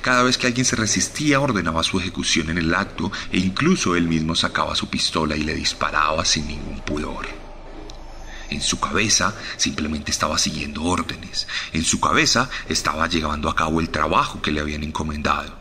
Cada 0.00 0.22
vez 0.22 0.38
que 0.38 0.46
alguien 0.46 0.64
se 0.64 0.76
resistía 0.76 1.40
ordenaba 1.40 1.82
su 1.82 2.00
ejecución 2.00 2.48
en 2.48 2.56
el 2.56 2.74
acto 2.74 3.12
e 3.30 3.36
incluso 3.36 3.96
él 3.96 4.08
mismo 4.08 4.34
sacaba 4.34 4.74
su 4.74 4.88
pistola 4.88 5.36
y 5.36 5.42
le 5.42 5.54
disparaba 5.54 6.24
sin 6.24 6.48
ningún 6.48 6.80
pudor. 6.80 7.37
En 8.50 8.62
su 8.62 8.80
cabeza 8.80 9.34
simplemente 9.56 10.10
estaba 10.10 10.38
siguiendo 10.38 10.84
órdenes. 10.84 11.46
En 11.72 11.84
su 11.84 12.00
cabeza 12.00 12.48
estaba 12.68 13.08
llevando 13.08 13.48
a 13.48 13.54
cabo 13.54 13.80
el 13.80 13.90
trabajo 13.90 14.40
que 14.40 14.52
le 14.52 14.60
habían 14.60 14.84
encomendado. 14.84 15.58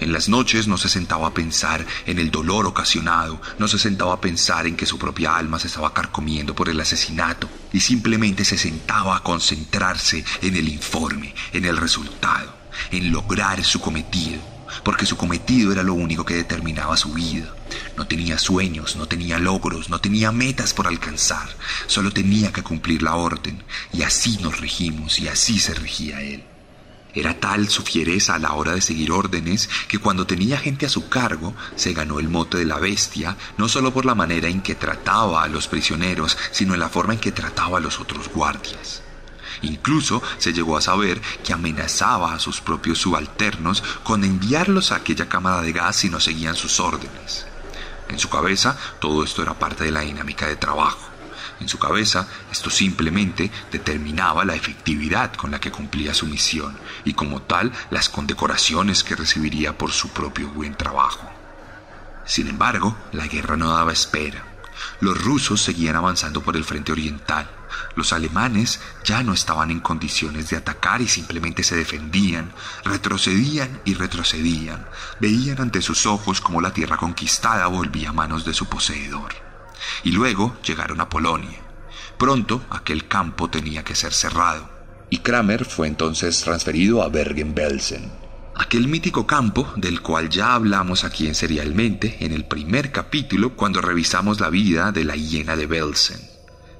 En 0.00 0.12
las 0.12 0.28
noches 0.28 0.68
no 0.68 0.76
se 0.76 0.88
sentaba 0.88 1.28
a 1.28 1.34
pensar 1.34 1.84
en 2.06 2.18
el 2.18 2.30
dolor 2.30 2.66
ocasionado, 2.66 3.40
no 3.58 3.68
se 3.68 3.78
sentaba 3.78 4.14
a 4.14 4.20
pensar 4.20 4.66
en 4.66 4.76
que 4.76 4.86
su 4.86 4.98
propia 4.98 5.36
alma 5.36 5.58
se 5.58 5.66
estaba 5.66 5.92
carcomiendo 5.92 6.54
por 6.54 6.68
el 6.68 6.80
asesinato, 6.80 7.48
y 7.72 7.80
simplemente 7.80 8.44
se 8.44 8.58
sentaba 8.58 9.16
a 9.16 9.22
concentrarse 9.22 10.24
en 10.42 10.56
el 10.56 10.68
informe, 10.68 11.34
en 11.52 11.64
el 11.64 11.76
resultado, 11.76 12.54
en 12.90 13.10
lograr 13.10 13.64
su 13.64 13.80
cometido, 13.80 14.53
porque 14.82 15.06
su 15.06 15.16
cometido 15.16 15.72
era 15.72 15.82
lo 15.82 15.94
único 15.94 16.24
que 16.24 16.34
determinaba 16.34 16.96
su 16.96 17.12
vida. 17.12 17.54
No 17.96 18.06
tenía 18.06 18.38
sueños, 18.38 18.96
no 18.96 19.06
tenía 19.06 19.38
logros, 19.38 19.88
no 19.88 20.00
tenía 20.00 20.32
metas 20.32 20.74
por 20.74 20.86
alcanzar, 20.86 21.48
solo 21.86 22.10
tenía 22.10 22.52
que 22.52 22.62
cumplir 22.62 23.02
la 23.02 23.16
orden, 23.16 23.62
y 23.92 24.02
así 24.02 24.38
nos 24.40 24.60
regimos 24.60 25.18
y 25.18 25.28
así 25.28 25.58
se 25.58 25.74
regía 25.74 26.20
él. 26.22 26.44
Era 27.14 27.38
tal 27.38 27.68
su 27.68 27.82
fiereza 27.82 28.34
a 28.34 28.38
la 28.40 28.54
hora 28.54 28.72
de 28.74 28.80
seguir 28.80 29.12
órdenes 29.12 29.70
que 29.86 29.98
cuando 29.98 30.26
tenía 30.26 30.58
gente 30.58 30.86
a 30.86 30.88
su 30.88 31.08
cargo 31.08 31.54
se 31.76 31.92
ganó 31.92 32.18
el 32.18 32.28
mote 32.28 32.58
de 32.58 32.64
la 32.64 32.80
bestia, 32.80 33.36
no 33.56 33.68
solo 33.68 33.94
por 33.94 34.04
la 34.04 34.16
manera 34.16 34.48
en 34.48 34.62
que 34.62 34.74
trataba 34.74 35.44
a 35.44 35.48
los 35.48 35.68
prisioneros, 35.68 36.36
sino 36.50 36.74
en 36.74 36.80
la 36.80 36.88
forma 36.88 37.14
en 37.14 37.20
que 37.20 37.30
trataba 37.30 37.78
a 37.78 37.80
los 37.80 38.00
otros 38.00 38.28
guardias. 38.28 39.03
Incluso 39.62 40.22
se 40.38 40.52
llegó 40.52 40.76
a 40.76 40.80
saber 40.80 41.20
que 41.44 41.52
amenazaba 41.52 42.34
a 42.34 42.38
sus 42.38 42.60
propios 42.60 42.98
subalternos 42.98 43.82
con 44.02 44.24
enviarlos 44.24 44.92
a 44.92 44.96
aquella 44.96 45.28
cámara 45.28 45.62
de 45.62 45.72
gas 45.72 45.96
si 45.96 46.10
no 46.10 46.20
seguían 46.20 46.56
sus 46.56 46.80
órdenes. 46.80 47.46
En 48.08 48.18
su 48.18 48.28
cabeza 48.28 48.76
todo 49.00 49.24
esto 49.24 49.42
era 49.42 49.58
parte 49.58 49.84
de 49.84 49.90
la 49.90 50.00
dinámica 50.00 50.46
de 50.46 50.56
trabajo. 50.56 51.10
En 51.60 51.68
su 51.68 51.78
cabeza 51.78 52.28
esto 52.50 52.68
simplemente 52.68 53.50
determinaba 53.70 54.44
la 54.44 54.54
efectividad 54.54 55.32
con 55.34 55.50
la 55.50 55.60
que 55.60 55.70
cumplía 55.70 56.14
su 56.14 56.26
misión 56.26 56.76
y 57.04 57.14
como 57.14 57.42
tal 57.42 57.72
las 57.90 58.08
condecoraciones 58.08 59.04
que 59.04 59.16
recibiría 59.16 59.78
por 59.78 59.92
su 59.92 60.08
propio 60.10 60.48
buen 60.48 60.74
trabajo. 60.74 61.30
Sin 62.26 62.48
embargo, 62.48 62.96
la 63.12 63.26
guerra 63.26 63.56
no 63.56 63.70
daba 63.70 63.92
espera. 63.92 64.44
Los 65.00 65.22
rusos 65.22 65.62
seguían 65.62 65.96
avanzando 65.96 66.42
por 66.42 66.56
el 66.56 66.64
frente 66.64 66.92
oriental 66.92 67.48
los 67.96 68.12
alemanes 68.12 68.80
ya 69.04 69.22
no 69.22 69.32
estaban 69.32 69.70
en 69.70 69.80
condiciones 69.80 70.50
de 70.50 70.56
atacar 70.56 71.00
y 71.00 71.08
simplemente 71.08 71.62
se 71.62 71.76
defendían, 71.76 72.52
retrocedían 72.84 73.80
y 73.84 73.94
retrocedían, 73.94 74.86
veían 75.20 75.60
ante 75.60 75.82
sus 75.82 76.06
ojos 76.06 76.40
como 76.40 76.60
la 76.60 76.72
tierra 76.72 76.96
conquistada 76.96 77.66
volvía 77.66 78.10
a 78.10 78.12
manos 78.12 78.44
de 78.44 78.54
su 78.54 78.66
poseedor. 78.66 79.34
Y 80.02 80.12
luego 80.12 80.56
llegaron 80.64 81.00
a 81.00 81.08
Polonia. 81.08 81.60
Pronto 82.18 82.64
aquel 82.70 83.06
campo 83.08 83.50
tenía 83.50 83.84
que 83.84 83.94
ser 83.94 84.12
cerrado, 84.12 84.70
y 85.10 85.18
Kramer 85.18 85.64
fue 85.64 85.88
entonces 85.88 86.40
transferido 86.40 87.02
a 87.02 87.08
Bergen-Belsen. 87.08 88.10
Aquel 88.56 88.86
mítico 88.86 89.26
campo 89.26 89.72
del 89.76 90.00
cual 90.00 90.30
ya 90.30 90.54
hablamos 90.54 91.02
aquí 91.02 91.26
en 91.26 91.34
Serialmente 91.34 92.18
en 92.20 92.32
el 92.32 92.44
primer 92.44 92.92
capítulo 92.92 93.56
cuando 93.56 93.80
revisamos 93.80 94.40
la 94.40 94.48
vida 94.48 94.92
de 94.92 95.04
la 95.04 95.16
hiena 95.16 95.56
de 95.56 95.66
Belsen 95.66 96.33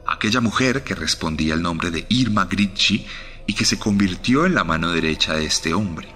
aquella 0.07 0.41
mujer 0.41 0.85
que 0.85 0.95
respondía 0.95 1.55
al 1.55 1.63
nombre 1.63 1.91
de 1.91 2.07
Irma 2.09 2.47
Gritschi 2.47 3.07
y 3.47 3.55
que 3.55 3.65
se 3.65 3.79
convirtió 3.79 4.47
en 4.47 4.55
la 4.55 4.65
mano 4.65 4.91
derecha 4.91 5.35
de 5.35 5.47
este 5.47 5.75
hombre. 5.75 6.09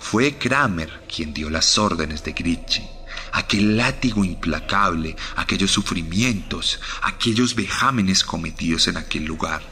Fue 0.00 0.36
Kramer 0.36 1.04
quien 1.12 1.32
dio 1.32 1.50
las 1.50 1.78
órdenes 1.78 2.24
de 2.24 2.32
Gritschi. 2.32 2.86
Aquel 3.32 3.76
látigo 3.76 4.24
implacable, 4.24 5.14
aquellos 5.36 5.70
sufrimientos, 5.70 6.80
aquellos 7.02 7.54
vejámenes 7.54 8.24
cometidos 8.24 8.88
en 8.88 8.96
aquel 8.96 9.24
lugar, 9.24 9.62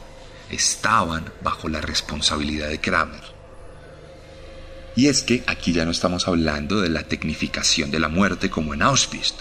estaban 0.49 1.25
bajo 1.43 1.67
la 1.67 1.81
responsabilidad 1.81 2.69
de 2.69 2.79
Kramer. 2.79 3.37
Y 4.95 5.07
es 5.07 5.21
que 5.21 5.43
aquí 5.45 5.73
ya 5.73 5.85
no 5.85 5.91
estamos 5.91 6.27
hablando 6.27 6.81
de 6.81 6.89
la 6.89 7.03
tecnificación 7.03 7.91
de 7.91 7.99
la 7.99 8.07
muerte 8.07 8.49
como 8.49 8.73
en 8.73 8.81
Auschwitz. 8.81 9.35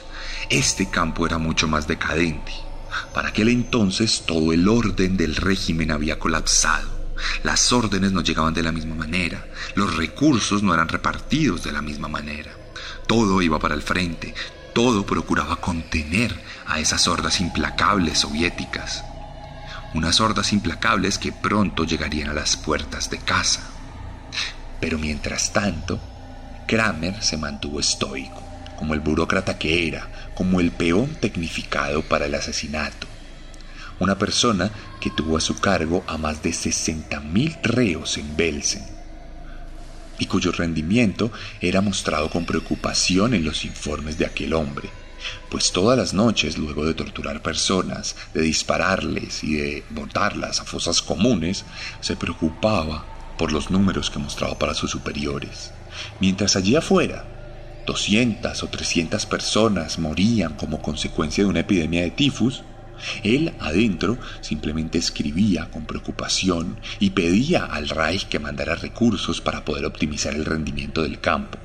Este 0.51 0.91
campo 0.91 1.27
era 1.27 1.39
mucho 1.39 1.67
más 1.67 1.87
decadente. 1.87 2.66
Para 3.13 3.29
aquel 3.29 3.49
entonces 3.49 4.25
todo 4.27 4.53
el 4.53 4.69
orden 4.69 5.17
del 5.17 5.37
régimen 5.37 5.91
había 5.91 6.19
colapsado. 6.19 6.97
Las 7.43 7.73
órdenes 7.73 8.13
no 8.13 8.21
llegaban 8.21 8.55
de 8.55 8.63
la 8.63 8.73
misma 8.73 8.95
manera, 8.95 9.47
los 9.75 9.97
recursos 9.97 10.63
no 10.63 10.75
eran 10.75 10.89
repartidos 10.89 11.65
de 11.65 11.73
la 11.73 11.83
misma 11.83 12.09
manera. 12.09 12.53
Todo 13.07 13.41
iba 13.41 13.59
para 13.59 13.75
el 13.75 13.83
frente, 13.83 14.35
todo 14.75 15.07
procuraba 15.07 15.57
contener 15.57 16.39
a 16.67 16.81
esas 16.81 17.09
hordas 17.09 17.41
implacables 17.41 18.19
soviéticas. 18.19 19.05
Unas 19.95 20.21
hordas 20.21 20.53
implacables 20.53 21.17
que 21.17 21.33
pronto 21.33 21.85
llegarían 21.85 22.29
a 22.29 22.35
las 22.35 22.57
puertas 22.57 23.09
de 23.09 23.19
casa. 23.19 23.63
Pero 24.81 24.99
mientras 24.99 25.53
tanto, 25.53 25.99
Kramer 26.67 27.23
se 27.23 27.39
mantuvo 27.39 27.81
estoico, 27.81 28.43
como 28.77 28.93
el 28.93 29.01
burócrata 29.01 29.57
que 29.57 29.89
era, 29.89 30.26
como 30.37 30.61
el 30.61 30.71
peón 30.71 31.17
tecnificado 31.17 32.03
para 32.03 32.27
el 32.27 32.35
asesinato. 32.37 33.09
Una 33.99 34.19
persona 34.19 34.71
que 35.01 35.11
tuvo 35.11 35.39
a 35.39 35.41
su 35.41 35.59
cargo 35.59 36.05
a 36.07 36.19
más 36.19 36.43
de 36.43 36.51
60.000 36.51 37.63
reos 37.63 38.19
en 38.19 38.37
Belsen 38.37 38.85
y 40.19 40.27
cuyo 40.27 40.53
rendimiento 40.53 41.33
era 41.61 41.81
mostrado 41.81 42.31
con 42.31 42.47
preocupación 42.47 43.35
en 43.35 43.45
los 43.45 43.65
informes 43.65 44.19
de 44.19 44.27
aquel 44.27 44.53
hombre, 44.55 44.91
pues 45.51 45.73
todas 45.73 45.97
las 45.97 46.15
noches, 46.15 46.59
luego 46.59 46.85
de 46.85 46.95
torturar 46.95 47.43
personas, 47.43 48.17
de 48.35 48.43
dispararles 48.43 49.43
y 49.43 49.55
de 49.55 49.85
botarlas 49.91 50.61
a 50.61 50.65
fosas 50.65 51.03
comunes, 51.03 51.65
se 52.01 52.17
preocupaba 52.17 53.07
por 53.39 53.53
los 53.53 53.71
números 53.71 54.11
que 54.11 54.19
mostraba 54.19 54.59
para 54.59 54.75
sus 54.75 54.91
superiores. 54.91 55.73
Mientras 56.21 56.57
allí 56.57 56.77
afuera, 56.77 57.36
200 57.87 58.63
o 58.63 58.69
300 58.69 59.25
personas 59.27 59.99
morían 59.99 60.55
como 60.55 60.83
consecuencia 60.83 61.45
de 61.45 61.51
una 61.51 61.61
epidemia 61.61 62.03
de 62.03 62.11
tifus, 62.11 62.65
él 63.23 63.53
adentro 63.61 64.19
simplemente 64.41 64.99
escribía 64.99 65.71
con 65.71 65.87
preocupación 65.87 66.79
y 66.99 67.11
pedía 67.11 67.65
al 67.65 67.89
Reich 67.89 68.27
que 68.27 68.39
mandara 68.39 68.75
recursos 68.75 69.41
para 69.41 69.65
poder 69.65 69.85
optimizar 69.85 70.35
el 70.35 70.45
rendimiento 70.45 71.03
del 71.03 71.21
campo. 71.21 71.59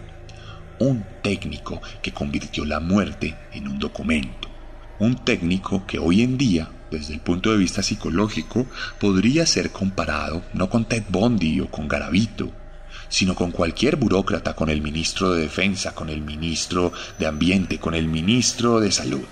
Un 0.79 1.05
técnico 1.21 1.81
que 2.01 2.11
convirtió 2.11 2.65
la 2.65 2.79
muerte 2.79 3.35
en 3.53 3.67
un 3.67 3.79
documento. 3.79 4.49
Un 4.99 5.15
técnico 5.15 5.85
que 5.87 5.99
hoy 5.99 6.21
en 6.21 6.37
día, 6.37 6.69
desde 6.91 7.13
el 7.13 7.21
punto 7.21 7.51
de 7.51 7.57
vista 7.57 7.81
psicológico, 7.81 8.67
podría 8.99 9.45
ser 9.45 9.71
comparado 9.71 10.43
no 10.53 10.69
con 10.69 10.85
Ted 10.85 11.03
Bundy 11.09 11.61
o 11.61 11.71
con 11.71 11.87
Garavito, 11.87 12.51
sino 13.11 13.35
con 13.35 13.51
cualquier 13.51 13.97
burócrata, 13.97 14.55
con 14.55 14.69
el 14.69 14.81
ministro 14.81 15.33
de 15.33 15.41
Defensa, 15.41 15.93
con 15.93 16.09
el 16.09 16.21
ministro 16.21 16.91
de 17.19 17.27
Ambiente, 17.27 17.77
con 17.77 17.93
el 17.93 18.07
ministro 18.07 18.79
de 18.79 18.91
Salud. 18.91 19.27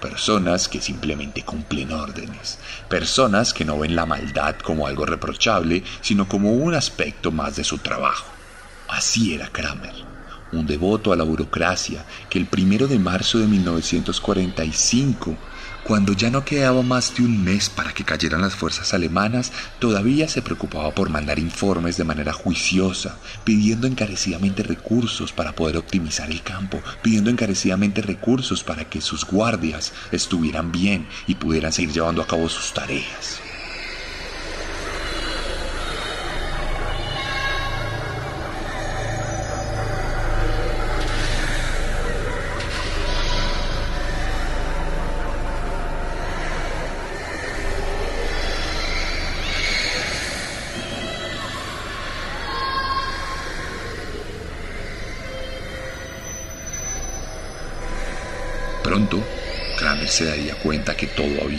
Personas 0.00 0.68
que 0.68 0.80
simplemente 0.80 1.42
cumplen 1.42 1.92
órdenes. 1.92 2.58
Personas 2.88 3.52
que 3.52 3.66
no 3.66 3.78
ven 3.78 3.94
la 3.94 4.06
maldad 4.06 4.54
como 4.56 4.86
algo 4.86 5.04
reprochable, 5.04 5.82
sino 6.00 6.26
como 6.26 6.52
un 6.52 6.72
aspecto 6.72 7.30
más 7.32 7.56
de 7.56 7.64
su 7.64 7.78
trabajo. 7.78 8.26
Así 8.88 9.34
era 9.34 9.48
Kramer, 9.48 9.94
un 10.52 10.66
devoto 10.66 11.12
a 11.12 11.16
la 11.16 11.24
burocracia 11.24 12.06
que 12.30 12.38
el 12.38 12.46
primero 12.46 12.86
de 12.86 12.98
marzo 12.98 13.38
de 13.38 13.46
1945 13.46 15.36
cuando 15.90 16.12
ya 16.12 16.30
no 16.30 16.44
quedaba 16.44 16.82
más 16.82 17.16
de 17.16 17.24
un 17.24 17.42
mes 17.42 17.68
para 17.68 17.92
que 17.92 18.04
cayeran 18.04 18.42
las 18.42 18.54
fuerzas 18.54 18.94
alemanas, 18.94 19.50
todavía 19.80 20.28
se 20.28 20.40
preocupaba 20.40 20.94
por 20.94 21.10
mandar 21.10 21.40
informes 21.40 21.96
de 21.96 22.04
manera 22.04 22.32
juiciosa, 22.32 23.18
pidiendo 23.42 23.88
encarecidamente 23.88 24.62
recursos 24.62 25.32
para 25.32 25.56
poder 25.56 25.78
optimizar 25.78 26.30
el 26.30 26.44
campo, 26.44 26.80
pidiendo 27.02 27.28
encarecidamente 27.28 28.02
recursos 28.02 28.62
para 28.62 28.84
que 28.84 29.00
sus 29.00 29.24
guardias 29.24 29.92
estuvieran 30.12 30.70
bien 30.70 31.08
y 31.26 31.34
pudieran 31.34 31.72
seguir 31.72 31.92
llevando 31.92 32.22
a 32.22 32.26
cabo 32.28 32.48
sus 32.48 32.72
tareas. 32.72 33.49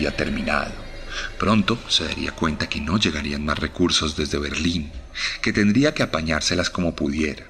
Terminado. 0.09 0.73
Pronto 1.37 1.77
se 1.87 2.05
daría 2.05 2.31
cuenta 2.31 2.67
que 2.67 2.81
no 2.81 2.97
llegarían 2.97 3.45
más 3.45 3.59
recursos 3.59 4.15
desde 4.15 4.39
Berlín, 4.39 4.91
que 5.43 5.53
tendría 5.53 5.93
que 5.93 6.01
apañárselas 6.01 6.71
como 6.71 6.95
pudiera. 6.95 7.45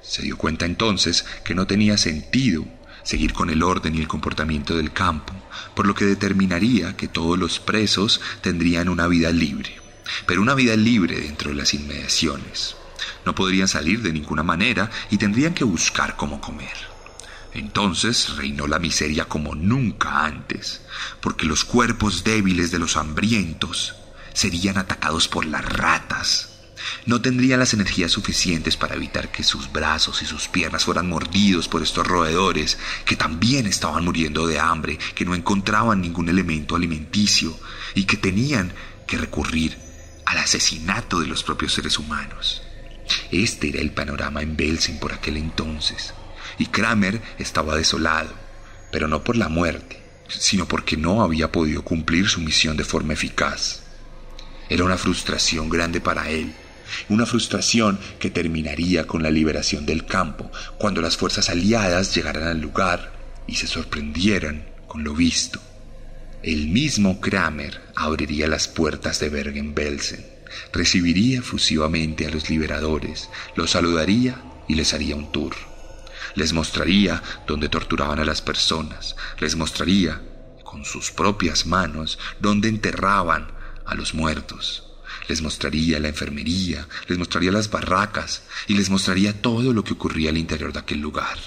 Se 0.00 0.22
dio 0.22 0.38
cuenta 0.38 0.64
entonces 0.64 1.26
que 1.44 1.54
no 1.54 1.66
tenía 1.66 1.98
sentido 1.98 2.64
seguir 3.02 3.32
con 3.32 3.50
el 3.50 3.62
orden 3.62 3.94
y 3.96 4.00
el 4.00 4.08
comportamiento 4.08 4.76
del 4.76 4.92
campo, 4.92 5.34
por 5.74 5.86
lo 5.86 5.94
que 5.94 6.04
determinaría 6.04 6.96
que 6.96 7.08
todos 7.08 7.38
los 7.38 7.58
presos 7.58 8.20
tendrían 8.40 8.88
una 8.88 9.08
vida 9.08 9.30
libre, 9.30 9.76
pero 10.26 10.40
una 10.40 10.54
vida 10.54 10.76
libre 10.76 11.20
dentro 11.20 11.50
de 11.50 11.56
las 11.56 11.74
inmediaciones. 11.74 12.76
No 13.26 13.34
podrían 13.34 13.68
salir 13.68 14.02
de 14.02 14.12
ninguna 14.12 14.42
manera 14.42 14.90
y 15.10 15.16
tendrían 15.16 15.54
que 15.54 15.64
buscar 15.64 16.16
cómo 16.16 16.40
comer. 16.40 16.91
Entonces 17.54 18.36
reinó 18.36 18.66
la 18.66 18.78
miseria 18.78 19.26
como 19.26 19.54
nunca 19.54 20.24
antes, 20.24 20.80
porque 21.20 21.46
los 21.46 21.64
cuerpos 21.64 22.24
débiles 22.24 22.70
de 22.70 22.78
los 22.78 22.96
hambrientos 22.96 23.94
serían 24.32 24.78
atacados 24.78 25.28
por 25.28 25.44
las 25.44 25.64
ratas. 25.64 26.48
No 27.04 27.20
tendrían 27.20 27.60
las 27.60 27.74
energías 27.74 28.10
suficientes 28.10 28.76
para 28.76 28.94
evitar 28.94 29.30
que 29.30 29.44
sus 29.44 29.70
brazos 29.70 30.22
y 30.22 30.26
sus 30.26 30.48
piernas 30.48 30.84
fueran 30.84 31.08
mordidos 31.08 31.68
por 31.68 31.82
estos 31.82 32.06
roedores, 32.06 32.78
que 33.04 33.16
también 33.16 33.66
estaban 33.66 34.04
muriendo 34.04 34.46
de 34.46 34.58
hambre, 34.58 34.98
que 35.14 35.26
no 35.26 35.34
encontraban 35.34 36.00
ningún 36.00 36.28
elemento 36.28 36.74
alimenticio 36.74 37.56
y 37.94 38.04
que 38.04 38.16
tenían 38.16 38.72
que 39.06 39.18
recurrir 39.18 39.76
al 40.24 40.38
asesinato 40.38 41.20
de 41.20 41.26
los 41.26 41.44
propios 41.44 41.74
seres 41.74 41.98
humanos. 41.98 42.62
Este 43.30 43.68
era 43.68 43.80
el 43.80 43.92
panorama 43.92 44.40
en 44.40 44.56
Belsen 44.56 44.98
por 44.98 45.12
aquel 45.12 45.36
entonces 45.36 46.14
y 46.58 46.66
Kramer 46.66 47.20
estaba 47.38 47.76
desolado, 47.76 48.32
pero 48.90 49.08
no 49.08 49.24
por 49.24 49.36
la 49.36 49.48
muerte, 49.48 50.02
sino 50.28 50.66
porque 50.66 50.96
no 50.96 51.22
había 51.22 51.52
podido 51.52 51.82
cumplir 51.82 52.28
su 52.28 52.40
misión 52.40 52.76
de 52.76 52.84
forma 52.84 53.12
eficaz. 53.12 53.82
Era 54.68 54.84
una 54.84 54.98
frustración 54.98 55.68
grande 55.68 56.00
para 56.00 56.30
él, 56.30 56.52
una 57.08 57.26
frustración 57.26 57.98
que 58.18 58.30
terminaría 58.30 59.06
con 59.06 59.22
la 59.22 59.30
liberación 59.30 59.86
del 59.86 60.06
campo, 60.06 60.50
cuando 60.78 61.00
las 61.00 61.16
fuerzas 61.16 61.48
aliadas 61.50 62.14
llegaran 62.14 62.44
al 62.44 62.60
lugar 62.60 63.12
y 63.46 63.56
se 63.56 63.66
sorprendieran 63.66 64.66
con 64.86 65.04
lo 65.04 65.14
visto. 65.14 65.60
El 66.42 66.68
mismo 66.68 67.20
Kramer 67.20 67.80
abriría 67.94 68.48
las 68.48 68.68
puertas 68.68 69.20
de 69.20 69.28
Bergen-Belsen, 69.28 70.26
recibiría 70.72 71.38
efusivamente 71.38 72.26
a 72.26 72.30
los 72.30 72.50
liberadores, 72.50 73.28
los 73.54 73.70
saludaría 73.70 74.42
y 74.68 74.74
les 74.74 74.92
haría 74.92 75.16
un 75.16 75.30
tour. 75.30 75.54
Les 76.34 76.52
mostraría 76.52 77.22
dónde 77.46 77.68
torturaban 77.68 78.18
a 78.18 78.24
las 78.24 78.42
personas. 78.42 79.16
Les 79.38 79.56
mostraría 79.56 80.20
con 80.64 80.84
sus 80.84 81.10
propias 81.10 81.66
manos 81.66 82.18
dónde 82.40 82.68
enterraban 82.68 83.52
a 83.84 83.94
los 83.94 84.14
muertos. 84.14 84.84
Les 85.28 85.42
mostraría 85.42 86.00
la 86.00 86.08
enfermería, 86.08 86.88
les 87.06 87.18
mostraría 87.18 87.52
las 87.52 87.70
barracas 87.70 88.42
y 88.66 88.74
les 88.74 88.90
mostraría 88.90 89.40
todo 89.40 89.72
lo 89.72 89.84
que 89.84 89.92
ocurría 89.92 90.30
al 90.30 90.38
interior 90.38 90.72
de 90.72 90.80
aquel 90.80 91.00
lugar. 91.00 91.38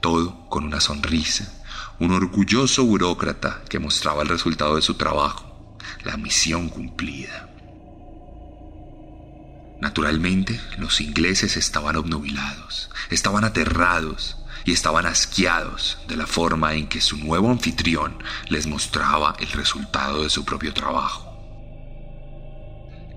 Todo 0.00 0.48
con 0.48 0.64
una 0.64 0.80
sonrisa, 0.80 1.62
un 1.98 2.12
orgulloso 2.12 2.84
burócrata 2.84 3.62
que 3.68 3.78
mostraba 3.78 4.22
el 4.22 4.28
resultado 4.28 4.76
de 4.76 4.82
su 4.82 4.94
trabajo, 4.94 5.78
la 6.04 6.16
misión 6.16 6.68
cumplida. 6.68 7.53
Naturalmente, 9.84 10.58
los 10.78 11.02
ingleses 11.02 11.58
estaban 11.58 11.96
obnubilados, 11.96 12.88
estaban 13.10 13.44
aterrados 13.44 14.38
y 14.64 14.72
estaban 14.72 15.04
asqueados 15.04 15.98
de 16.08 16.16
la 16.16 16.26
forma 16.26 16.72
en 16.72 16.88
que 16.88 17.02
su 17.02 17.18
nuevo 17.18 17.50
anfitrión 17.50 18.16
les 18.48 18.66
mostraba 18.66 19.36
el 19.40 19.48
resultado 19.48 20.22
de 20.22 20.30
su 20.30 20.46
propio 20.46 20.72
trabajo. 20.72 21.30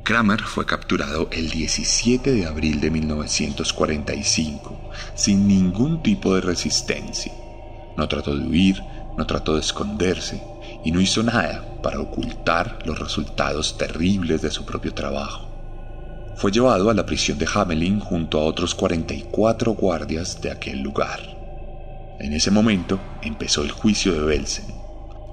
Kramer 0.04 0.44
fue 0.44 0.66
capturado 0.66 1.30
el 1.32 1.52
17 1.52 2.34
de 2.34 2.46
abril 2.46 2.82
de 2.82 2.92
1945, 2.92 4.92
sin 5.16 5.48
ningún 5.48 6.04
tipo 6.04 6.36
de 6.36 6.42
resistencia. 6.42 7.32
No 7.96 8.10
trató 8.10 8.36
de 8.36 8.46
huir, 8.46 8.84
no 9.18 9.26
trató 9.26 9.54
de 9.54 9.62
esconderse 9.62 10.44
y 10.84 10.92
no 10.92 11.00
hizo 11.00 11.24
nada 11.24 11.64
para 11.82 12.02
ocultar 12.02 12.80
los 12.86 13.00
resultados 13.00 13.78
terribles 13.78 14.42
de 14.42 14.52
su 14.52 14.66
propio 14.66 14.94
trabajo 14.94 15.47
fue 16.38 16.52
llevado 16.52 16.92
a 16.92 16.94
la 16.94 17.06
prisión 17.08 17.40
de 17.40 17.48
Hamelin 17.52 18.00
junto 18.00 18.40
a 18.40 18.44
otros 18.44 18.76
44 18.76 19.74
guardias 19.74 20.40
de 20.40 20.52
aquel 20.52 20.82
lugar. 20.82 21.20
En 22.20 22.32
ese 22.32 22.52
momento 22.52 23.00
empezó 23.24 23.64
el 23.64 23.72
juicio 23.72 24.14
de 24.14 24.22
Belsen, 24.22 24.68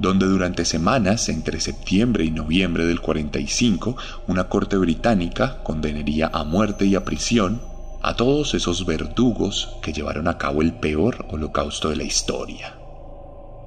donde 0.01 0.25
durante 0.25 0.65
semanas 0.65 1.29
entre 1.29 1.61
septiembre 1.61 2.25
y 2.25 2.31
noviembre 2.31 2.87
del 2.87 3.03
45 3.03 3.97
una 4.29 4.45
corte 4.45 4.79
británica 4.79 5.63
condenaría 5.63 6.31
a 6.33 6.43
muerte 6.43 6.87
y 6.87 6.95
a 6.95 7.05
prisión 7.05 7.61
a 8.03 8.17
todos 8.17 8.55
esos 8.55 8.87
verdugos 8.87 9.77
que 9.83 9.93
llevaron 9.93 10.27
a 10.27 10.39
cabo 10.39 10.63
el 10.63 10.73
peor 10.73 11.27
holocausto 11.29 11.91
de 11.91 11.97
la 11.97 12.05
historia. 12.05 12.79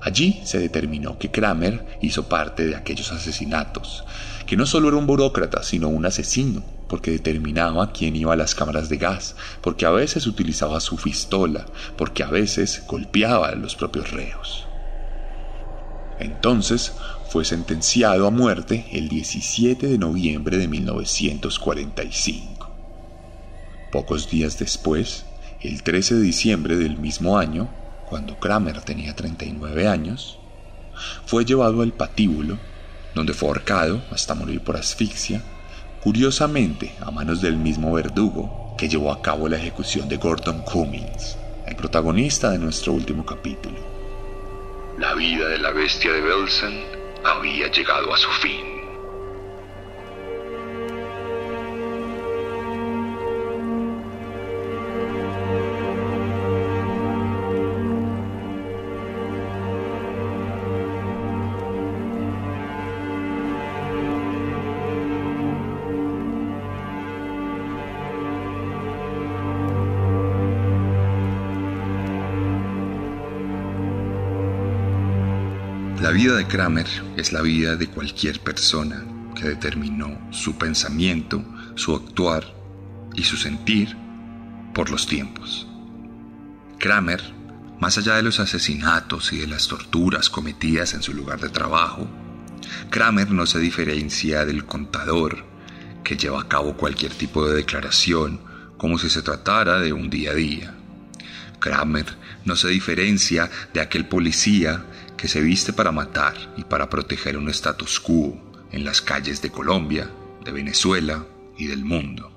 Allí 0.01 0.41
se 0.43 0.57
determinó 0.57 1.19
que 1.19 1.29
Kramer 1.29 1.99
hizo 2.01 2.27
parte 2.27 2.65
de 2.65 2.75
aquellos 2.75 3.11
asesinatos, 3.11 4.05
que 4.47 4.57
no 4.57 4.65
solo 4.65 4.87
era 4.87 4.97
un 4.97 5.05
burócrata, 5.05 5.61
sino 5.61 5.89
un 5.89 6.05
asesino, 6.05 6.63
porque 6.87 7.11
determinaba 7.11 7.91
quién 7.91 8.15
iba 8.15 8.33
a 8.33 8.37
las 8.37 8.55
cámaras 8.55 8.89
de 8.89 8.97
gas, 8.97 9.35
porque 9.61 9.85
a 9.85 9.91
veces 9.91 10.27
utilizaba 10.27 10.79
su 10.79 10.97
pistola, 10.97 11.65
porque 11.97 12.23
a 12.23 12.29
veces 12.29 12.83
golpeaba 12.87 13.49
a 13.49 13.55
los 13.55 13.75
propios 13.75 14.11
reos. 14.11 14.67
Entonces 16.19 16.93
fue 17.29 17.45
sentenciado 17.45 18.25
a 18.25 18.31
muerte 18.31 18.87
el 18.91 19.09
17 19.09 19.87
de 19.87 19.97
noviembre 19.97 20.57
de 20.57 20.67
1945. 20.67 22.71
Pocos 23.91 24.29
días 24.29 24.57
después, 24.57 25.25
el 25.61 25.83
13 25.83 26.15
de 26.15 26.21
diciembre 26.21 26.77
del 26.77 26.97
mismo 26.97 27.37
año, 27.37 27.69
cuando 28.09 28.39
Kramer 28.39 28.81
tenía 28.81 29.15
39 29.15 29.87
años, 29.87 30.39
fue 31.25 31.45
llevado 31.45 31.81
al 31.81 31.93
patíbulo, 31.93 32.57
donde 33.13 33.33
fue 33.33 33.49
ahorcado 33.49 34.03
hasta 34.11 34.33
morir 34.33 34.61
por 34.61 34.77
asfixia, 34.77 35.43
curiosamente 36.01 36.93
a 37.01 37.11
manos 37.11 37.41
del 37.41 37.57
mismo 37.57 37.93
verdugo 37.93 38.75
que 38.77 38.87
llevó 38.87 39.11
a 39.11 39.21
cabo 39.21 39.49
la 39.49 39.57
ejecución 39.57 40.07
de 40.07 40.17
Gordon 40.17 40.61
Cummings, 40.61 41.37
el 41.65 41.75
protagonista 41.75 42.51
de 42.51 42.59
nuestro 42.59 42.93
último 42.93 43.25
capítulo. 43.25 43.77
La 44.99 45.13
vida 45.15 45.49
de 45.49 45.57
la 45.57 45.71
bestia 45.71 46.11
de 46.11 46.21
Belsen 46.21 46.83
había 47.23 47.71
llegado 47.71 48.13
a 48.13 48.17
su 48.17 48.29
fin. 48.29 48.76
Kramer 76.47 76.87
es 77.17 77.33
la 77.33 77.41
vida 77.41 77.75
de 77.75 77.87
cualquier 77.87 78.39
persona 78.39 79.03
que 79.35 79.49
determinó 79.49 80.17
su 80.31 80.57
pensamiento, 80.57 81.43
su 81.75 81.93
actuar 81.93 82.53
y 83.15 83.23
su 83.23 83.35
sentir 83.35 83.97
por 84.73 84.89
los 84.89 85.07
tiempos. 85.07 85.67
Kramer, 86.79 87.21
más 87.81 87.97
allá 87.97 88.15
de 88.15 88.23
los 88.23 88.39
asesinatos 88.39 89.33
y 89.33 89.39
de 89.39 89.47
las 89.47 89.67
torturas 89.67 90.29
cometidas 90.29 90.93
en 90.93 91.03
su 91.03 91.13
lugar 91.13 91.41
de 91.41 91.49
trabajo, 91.49 92.07
Kramer 92.89 93.29
no 93.31 93.45
se 93.45 93.59
diferencia 93.59 94.45
del 94.45 94.65
contador 94.65 95.43
que 96.01 96.15
lleva 96.15 96.41
a 96.41 96.47
cabo 96.47 96.77
cualquier 96.77 97.13
tipo 97.13 97.45
de 97.45 97.55
declaración 97.55 98.39
como 98.77 98.97
si 98.97 99.09
se 99.09 99.21
tratara 99.21 99.81
de 99.81 99.91
un 99.91 100.09
día 100.09 100.31
a 100.31 100.35
día. 100.35 100.73
Kramer 101.59 102.05
no 102.45 102.55
se 102.55 102.69
diferencia 102.69 103.49
de 103.73 103.81
aquel 103.81 104.05
policía 104.05 104.85
que 105.17 105.27
se 105.27 105.41
viste 105.41 105.73
para 105.73 105.91
matar 105.91 106.53
y 106.55 106.63
para 106.63 106.89
proteger 106.89 107.37
un 107.37 107.49
status 107.49 107.99
quo 107.99 108.39
en 108.71 108.85
las 108.85 109.01
calles 109.01 109.41
de 109.41 109.49
Colombia, 109.49 110.09
de 110.45 110.51
Venezuela 110.51 111.25
y 111.57 111.65
del 111.67 111.83
mundo. 111.83 112.31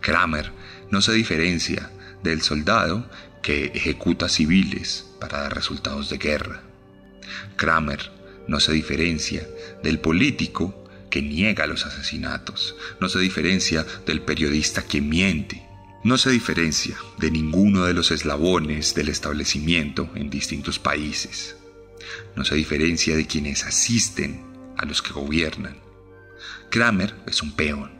Kramer 0.00 0.52
no 0.90 1.02
se 1.02 1.12
diferencia 1.12 1.90
del 2.22 2.42
soldado 2.42 3.10
que 3.42 3.66
ejecuta 3.74 4.28
civiles 4.28 5.10
para 5.20 5.40
dar 5.40 5.54
resultados 5.54 6.08
de 6.08 6.18
guerra. 6.18 6.62
Kramer 7.56 8.12
no 8.46 8.60
se 8.60 8.72
diferencia 8.72 9.46
del 9.82 9.98
político 9.98 10.84
que 11.10 11.22
niega 11.22 11.66
los 11.66 11.86
asesinatos, 11.86 12.76
no 13.00 13.08
se 13.08 13.18
diferencia 13.18 13.84
del 14.06 14.20
periodista 14.20 14.82
que 14.82 15.00
miente, 15.00 15.66
no 16.04 16.18
se 16.18 16.30
diferencia 16.30 16.96
de 17.18 17.30
ninguno 17.30 17.84
de 17.84 17.94
los 17.94 18.10
eslabones 18.10 18.94
del 18.94 19.08
establecimiento 19.08 20.10
en 20.14 20.30
distintos 20.30 20.78
países 20.78 21.56
no 22.36 22.44
se 22.44 22.54
diferencia 22.54 23.16
de 23.16 23.26
quienes 23.26 23.64
asisten 23.64 24.44
a 24.76 24.84
los 24.84 25.02
que 25.02 25.12
gobiernan. 25.12 25.78
Kramer 26.70 27.14
es 27.26 27.42
un 27.42 27.52
peón, 27.52 27.92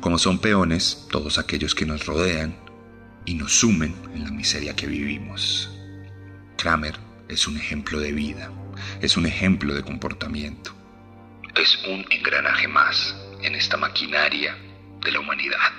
como 0.00 0.18
son 0.18 0.40
peones 0.40 1.06
todos 1.10 1.38
aquellos 1.38 1.74
que 1.74 1.86
nos 1.86 2.06
rodean 2.06 2.58
y 3.24 3.34
nos 3.34 3.52
sumen 3.60 3.94
en 4.14 4.24
la 4.24 4.30
miseria 4.30 4.74
que 4.74 4.86
vivimos. 4.86 5.70
Kramer 6.56 6.98
es 7.28 7.46
un 7.46 7.56
ejemplo 7.56 8.00
de 8.00 8.12
vida, 8.12 8.50
es 9.00 9.16
un 9.16 9.26
ejemplo 9.26 9.74
de 9.74 9.82
comportamiento. 9.82 10.74
Es 11.54 11.78
un 11.86 12.04
engranaje 12.10 12.68
más 12.68 13.14
en 13.42 13.54
esta 13.54 13.76
maquinaria 13.76 14.56
de 15.02 15.12
la 15.12 15.20
humanidad. 15.20 15.72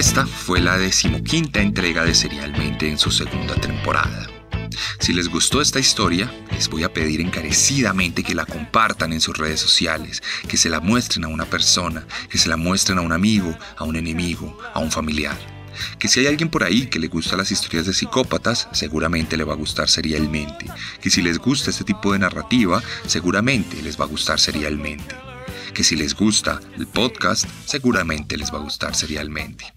Esta 0.00 0.26
fue 0.26 0.62
la 0.62 0.78
decimoquinta 0.78 1.60
entrega 1.60 2.06
de 2.06 2.14
Serialmente 2.14 2.88
en 2.88 2.96
su 2.96 3.10
segunda 3.10 3.54
temporada. 3.56 4.30
Si 4.98 5.12
les 5.12 5.28
gustó 5.28 5.60
esta 5.60 5.78
historia, 5.78 6.32
les 6.52 6.70
voy 6.70 6.84
a 6.84 6.92
pedir 6.94 7.20
encarecidamente 7.20 8.22
que 8.22 8.34
la 8.34 8.46
compartan 8.46 9.12
en 9.12 9.20
sus 9.20 9.36
redes 9.36 9.60
sociales, 9.60 10.22
que 10.48 10.56
se 10.56 10.70
la 10.70 10.80
muestren 10.80 11.26
a 11.26 11.28
una 11.28 11.44
persona, 11.44 12.06
que 12.30 12.38
se 12.38 12.48
la 12.48 12.56
muestren 12.56 12.96
a 12.96 13.02
un 13.02 13.12
amigo, 13.12 13.54
a 13.76 13.84
un 13.84 13.94
enemigo, 13.94 14.56
a 14.72 14.78
un 14.78 14.90
familiar. 14.90 15.36
Que 15.98 16.08
si 16.08 16.20
hay 16.20 16.28
alguien 16.28 16.48
por 16.48 16.64
ahí 16.64 16.86
que 16.86 16.98
le 16.98 17.08
gusta 17.08 17.36
las 17.36 17.52
historias 17.52 17.84
de 17.84 17.92
psicópatas, 17.92 18.68
seguramente 18.72 19.36
le 19.36 19.44
va 19.44 19.52
a 19.52 19.56
gustar 19.56 19.90
serialmente. 19.90 20.64
Que 21.02 21.10
si 21.10 21.20
les 21.20 21.36
gusta 21.36 21.68
este 21.68 21.84
tipo 21.84 22.14
de 22.14 22.20
narrativa, 22.20 22.82
seguramente 23.06 23.82
les 23.82 24.00
va 24.00 24.06
a 24.06 24.08
gustar 24.08 24.40
serialmente. 24.40 25.29
Que 25.74 25.84
si 25.84 25.96
les 25.96 26.14
gusta 26.14 26.60
el 26.76 26.86
podcast, 26.86 27.46
seguramente 27.66 28.36
les 28.36 28.52
va 28.52 28.58
a 28.58 28.62
gustar 28.62 28.94
serialmente. 28.94 29.72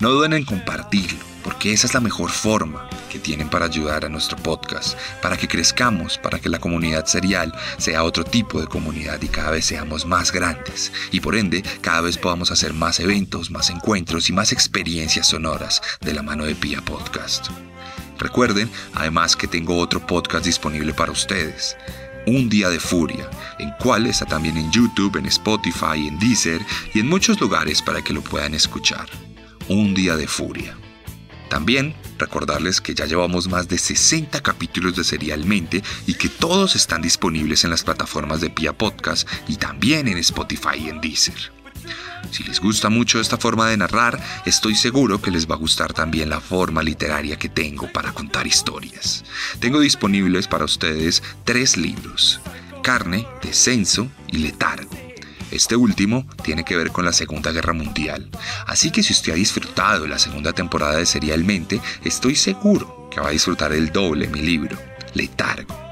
No 0.00 0.10
duden 0.10 0.34
en 0.34 0.44
compartirlo, 0.44 1.18
porque 1.42 1.72
esa 1.72 1.86
es 1.86 1.94
la 1.94 2.00
mejor 2.00 2.30
forma 2.30 2.88
que 3.10 3.18
tienen 3.18 3.48
para 3.48 3.64
ayudar 3.64 4.04
a 4.04 4.08
nuestro 4.08 4.36
podcast, 4.36 4.98
para 5.22 5.36
que 5.36 5.48
crezcamos, 5.48 6.18
para 6.18 6.38
que 6.38 6.50
la 6.50 6.58
comunidad 6.58 7.06
serial 7.06 7.52
sea 7.78 8.02
otro 8.02 8.24
tipo 8.24 8.60
de 8.60 8.66
comunidad 8.66 9.22
y 9.22 9.28
cada 9.28 9.52
vez 9.52 9.64
seamos 9.64 10.04
más 10.04 10.32
grandes. 10.32 10.92
Y 11.12 11.20
por 11.20 11.34
ende, 11.34 11.62
cada 11.80 12.02
vez 12.02 12.18
podamos 12.18 12.50
hacer 12.50 12.74
más 12.74 13.00
eventos, 13.00 13.50
más 13.50 13.70
encuentros 13.70 14.28
y 14.28 14.32
más 14.34 14.52
experiencias 14.52 15.28
sonoras 15.28 15.80
de 16.00 16.12
la 16.12 16.22
mano 16.22 16.44
de 16.44 16.54
Pia 16.54 16.82
Podcast. 16.82 17.48
Recuerden, 18.18 18.70
además, 18.94 19.36
que 19.36 19.46
tengo 19.46 19.78
otro 19.78 20.06
podcast 20.06 20.44
disponible 20.44 20.92
para 20.94 21.12
ustedes. 21.12 21.76
Un 22.26 22.48
Día 22.48 22.68
de 22.68 22.80
Furia, 22.80 23.30
en 23.58 23.70
cual 23.80 24.06
está 24.06 24.26
también 24.26 24.56
en 24.56 24.70
YouTube, 24.72 25.16
en 25.16 25.26
Spotify, 25.26 26.08
en 26.08 26.18
Deezer 26.18 26.60
y 26.92 27.00
en 27.00 27.08
muchos 27.08 27.40
lugares 27.40 27.82
para 27.82 28.02
que 28.02 28.12
lo 28.12 28.22
puedan 28.22 28.54
escuchar 28.54 29.06
un 29.68 29.94
día 29.94 30.16
de 30.16 30.26
furia. 30.26 30.76
También 31.48 31.94
recordarles 32.18 32.80
que 32.80 32.94
ya 32.94 33.06
llevamos 33.06 33.48
más 33.48 33.68
de 33.68 33.78
60 33.78 34.42
capítulos 34.42 34.96
de 34.96 35.04
Serialmente 35.04 35.82
y 36.06 36.14
que 36.14 36.28
todos 36.28 36.74
están 36.74 37.02
disponibles 37.02 37.64
en 37.64 37.70
las 37.70 37.84
plataformas 37.84 38.40
de 38.40 38.50
Pia 38.50 38.72
Podcast 38.72 39.28
y 39.46 39.56
también 39.56 40.08
en 40.08 40.18
Spotify 40.18 40.76
y 40.78 40.88
en 40.88 41.00
Deezer. 41.00 41.55
Si 42.30 42.42
les 42.44 42.60
gusta 42.60 42.88
mucho 42.88 43.20
esta 43.20 43.38
forma 43.38 43.68
de 43.68 43.76
narrar, 43.76 44.22
estoy 44.44 44.74
seguro 44.74 45.20
que 45.20 45.30
les 45.30 45.48
va 45.48 45.54
a 45.54 45.58
gustar 45.58 45.92
también 45.92 46.30
la 46.30 46.40
forma 46.40 46.82
literaria 46.82 47.38
que 47.38 47.48
tengo 47.48 47.90
para 47.92 48.12
contar 48.12 48.46
historias. 48.46 49.24
Tengo 49.58 49.80
disponibles 49.80 50.48
para 50.48 50.64
ustedes 50.64 51.22
tres 51.44 51.76
libros, 51.76 52.40
Carne, 52.82 53.26
Descenso 53.42 54.08
y 54.28 54.38
Letargo 54.38 55.06
este 55.50 55.76
último 55.76 56.26
tiene 56.42 56.64
que 56.64 56.76
ver 56.76 56.90
con 56.90 57.04
la 57.04 57.12
Segunda 57.12 57.52
Guerra 57.52 57.72
Mundial. 57.72 58.28
Así 58.66 58.90
que 58.90 59.02
si 59.02 59.12
usted 59.12 59.32
ha 59.32 59.36
disfrutado 59.36 60.06
la 60.06 60.18
segunda 60.18 60.52
temporada 60.52 60.96
de 60.96 61.06
Serialmente, 61.06 61.80
estoy 62.04 62.34
seguro 62.34 63.08
que 63.10 63.20
va 63.20 63.28
a 63.28 63.32
disfrutar 63.32 63.72
el 63.72 63.92
doble 63.92 64.26
mi 64.28 64.40
libro, 64.40 64.76
Letargo. 65.14 65.85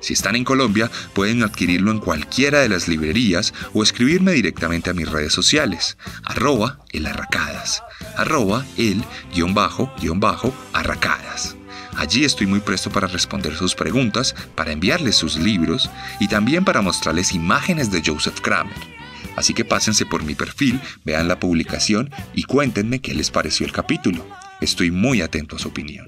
Si 0.00 0.14
están 0.14 0.36
en 0.36 0.44
Colombia, 0.44 0.90
pueden 1.14 1.42
adquirirlo 1.42 1.90
en 1.90 2.00
cualquiera 2.00 2.60
de 2.60 2.68
las 2.68 2.88
librerías 2.88 3.52
o 3.72 3.82
escribirme 3.82 4.32
directamente 4.32 4.90
a 4.90 4.94
mis 4.94 5.10
redes 5.10 5.32
sociales, 5.32 5.96
arroba 6.24 6.80
el 6.90 7.06
arracadas, 7.06 7.82
arroba 8.16 8.64
el 8.76 9.04
guion 9.34 9.54
bajo 9.54 9.92
guion 10.00 10.20
bajo 10.20 10.54
arracadas. 10.72 11.56
Allí 11.96 12.24
estoy 12.24 12.46
muy 12.46 12.60
presto 12.60 12.90
para 12.90 13.08
responder 13.08 13.54
sus 13.54 13.74
preguntas, 13.74 14.34
para 14.54 14.72
enviarles 14.72 15.16
sus 15.16 15.36
libros 15.36 15.90
y 16.18 16.28
también 16.28 16.64
para 16.64 16.82
mostrarles 16.82 17.34
imágenes 17.34 17.90
de 17.90 18.02
Joseph 18.04 18.40
Kramer. 18.40 18.76
Así 19.36 19.54
que 19.54 19.64
pásense 19.64 20.06
por 20.06 20.24
mi 20.24 20.34
perfil, 20.34 20.80
vean 21.04 21.28
la 21.28 21.38
publicación 21.38 22.10
y 22.34 22.44
cuéntenme 22.44 23.00
qué 23.00 23.14
les 23.14 23.30
pareció 23.30 23.66
el 23.66 23.72
capítulo. 23.72 24.26
Estoy 24.60 24.90
muy 24.90 25.20
atento 25.20 25.56
a 25.56 25.58
su 25.58 25.68
opinión. 25.68 26.06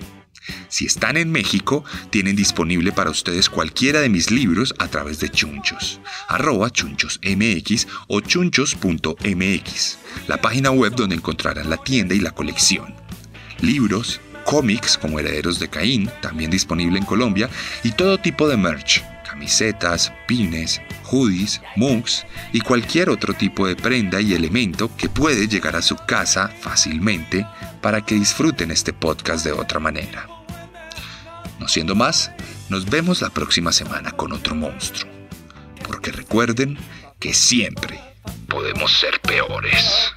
Si 0.68 0.86
están 0.86 1.16
en 1.16 1.30
México, 1.30 1.84
tienen 2.10 2.36
disponible 2.36 2.92
para 2.92 3.10
ustedes 3.10 3.48
cualquiera 3.48 4.00
de 4.00 4.08
mis 4.08 4.30
libros 4.30 4.74
a 4.78 4.88
través 4.88 5.20
de 5.20 5.28
Chunchos, 5.28 6.00
arroba 6.28 6.70
chunchosmx 6.70 7.86
o 8.08 8.20
chunchos.mx, 8.20 9.98
la 10.28 10.40
página 10.40 10.70
web 10.70 10.94
donde 10.94 11.16
encontrarán 11.16 11.70
la 11.70 11.76
tienda 11.76 12.14
y 12.14 12.20
la 12.20 12.32
colección. 12.32 12.94
Libros, 13.60 14.20
cómics 14.44 14.98
como 14.98 15.18
Herederos 15.18 15.58
de 15.58 15.68
Caín, 15.68 16.10
también 16.20 16.50
disponible 16.50 16.98
en 16.98 17.04
Colombia, 17.04 17.48
y 17.84 17.92
todo 17.92 18.18
tipo 18.18 18.48
de 18.48 18.56
merch, 18.56 19.02
camisetas, 19.24 20.12
pines, 20.26 20.80
hoodies, 21.04 21.60
mugs 21.76 22.26
y 22.52 22.60
cualquier 22.60 23.10
otro 23.10 23.34
tipo 23.34 23.66
de 23.66 23.76
prenda 23.76 24.20
y 24.20 24.34
elemento 24.34 24.94
que 24.96 25.08
puede 25.08 25.48
llegar 25.48 25.76
a 25.76 25.82
su 25.82 25.96
casa 25.96 26.48
fácilmente 26.48 27.46
para 27.80 28.00
que 28.04 28.14
disfruten 28.14 28.70
este 28.70 28.92
podcast 28.92 29.44
de 29.44 29.52
otra 29.52 29.80
manera. 29.80 30.31
No 31.62 31.68
siendo 31.68 31.94
más, 31.94 32.32
nos 32.70 32.86
vemos 32.86 33.22
la 33.22 33.30
próxima 33.30 33.70
semana 33.70 34.10
con 34.10 34.32
otro 34.32 34.56
monstruo. 34.56 35.08
Porque 35.86 36.10
recuerden 36.10 36.76
que 37.20 37.32
siempre 37.34 38.00
podemos 38.48 38.90
ser 38.90 39.20
peores. 39.20 40.12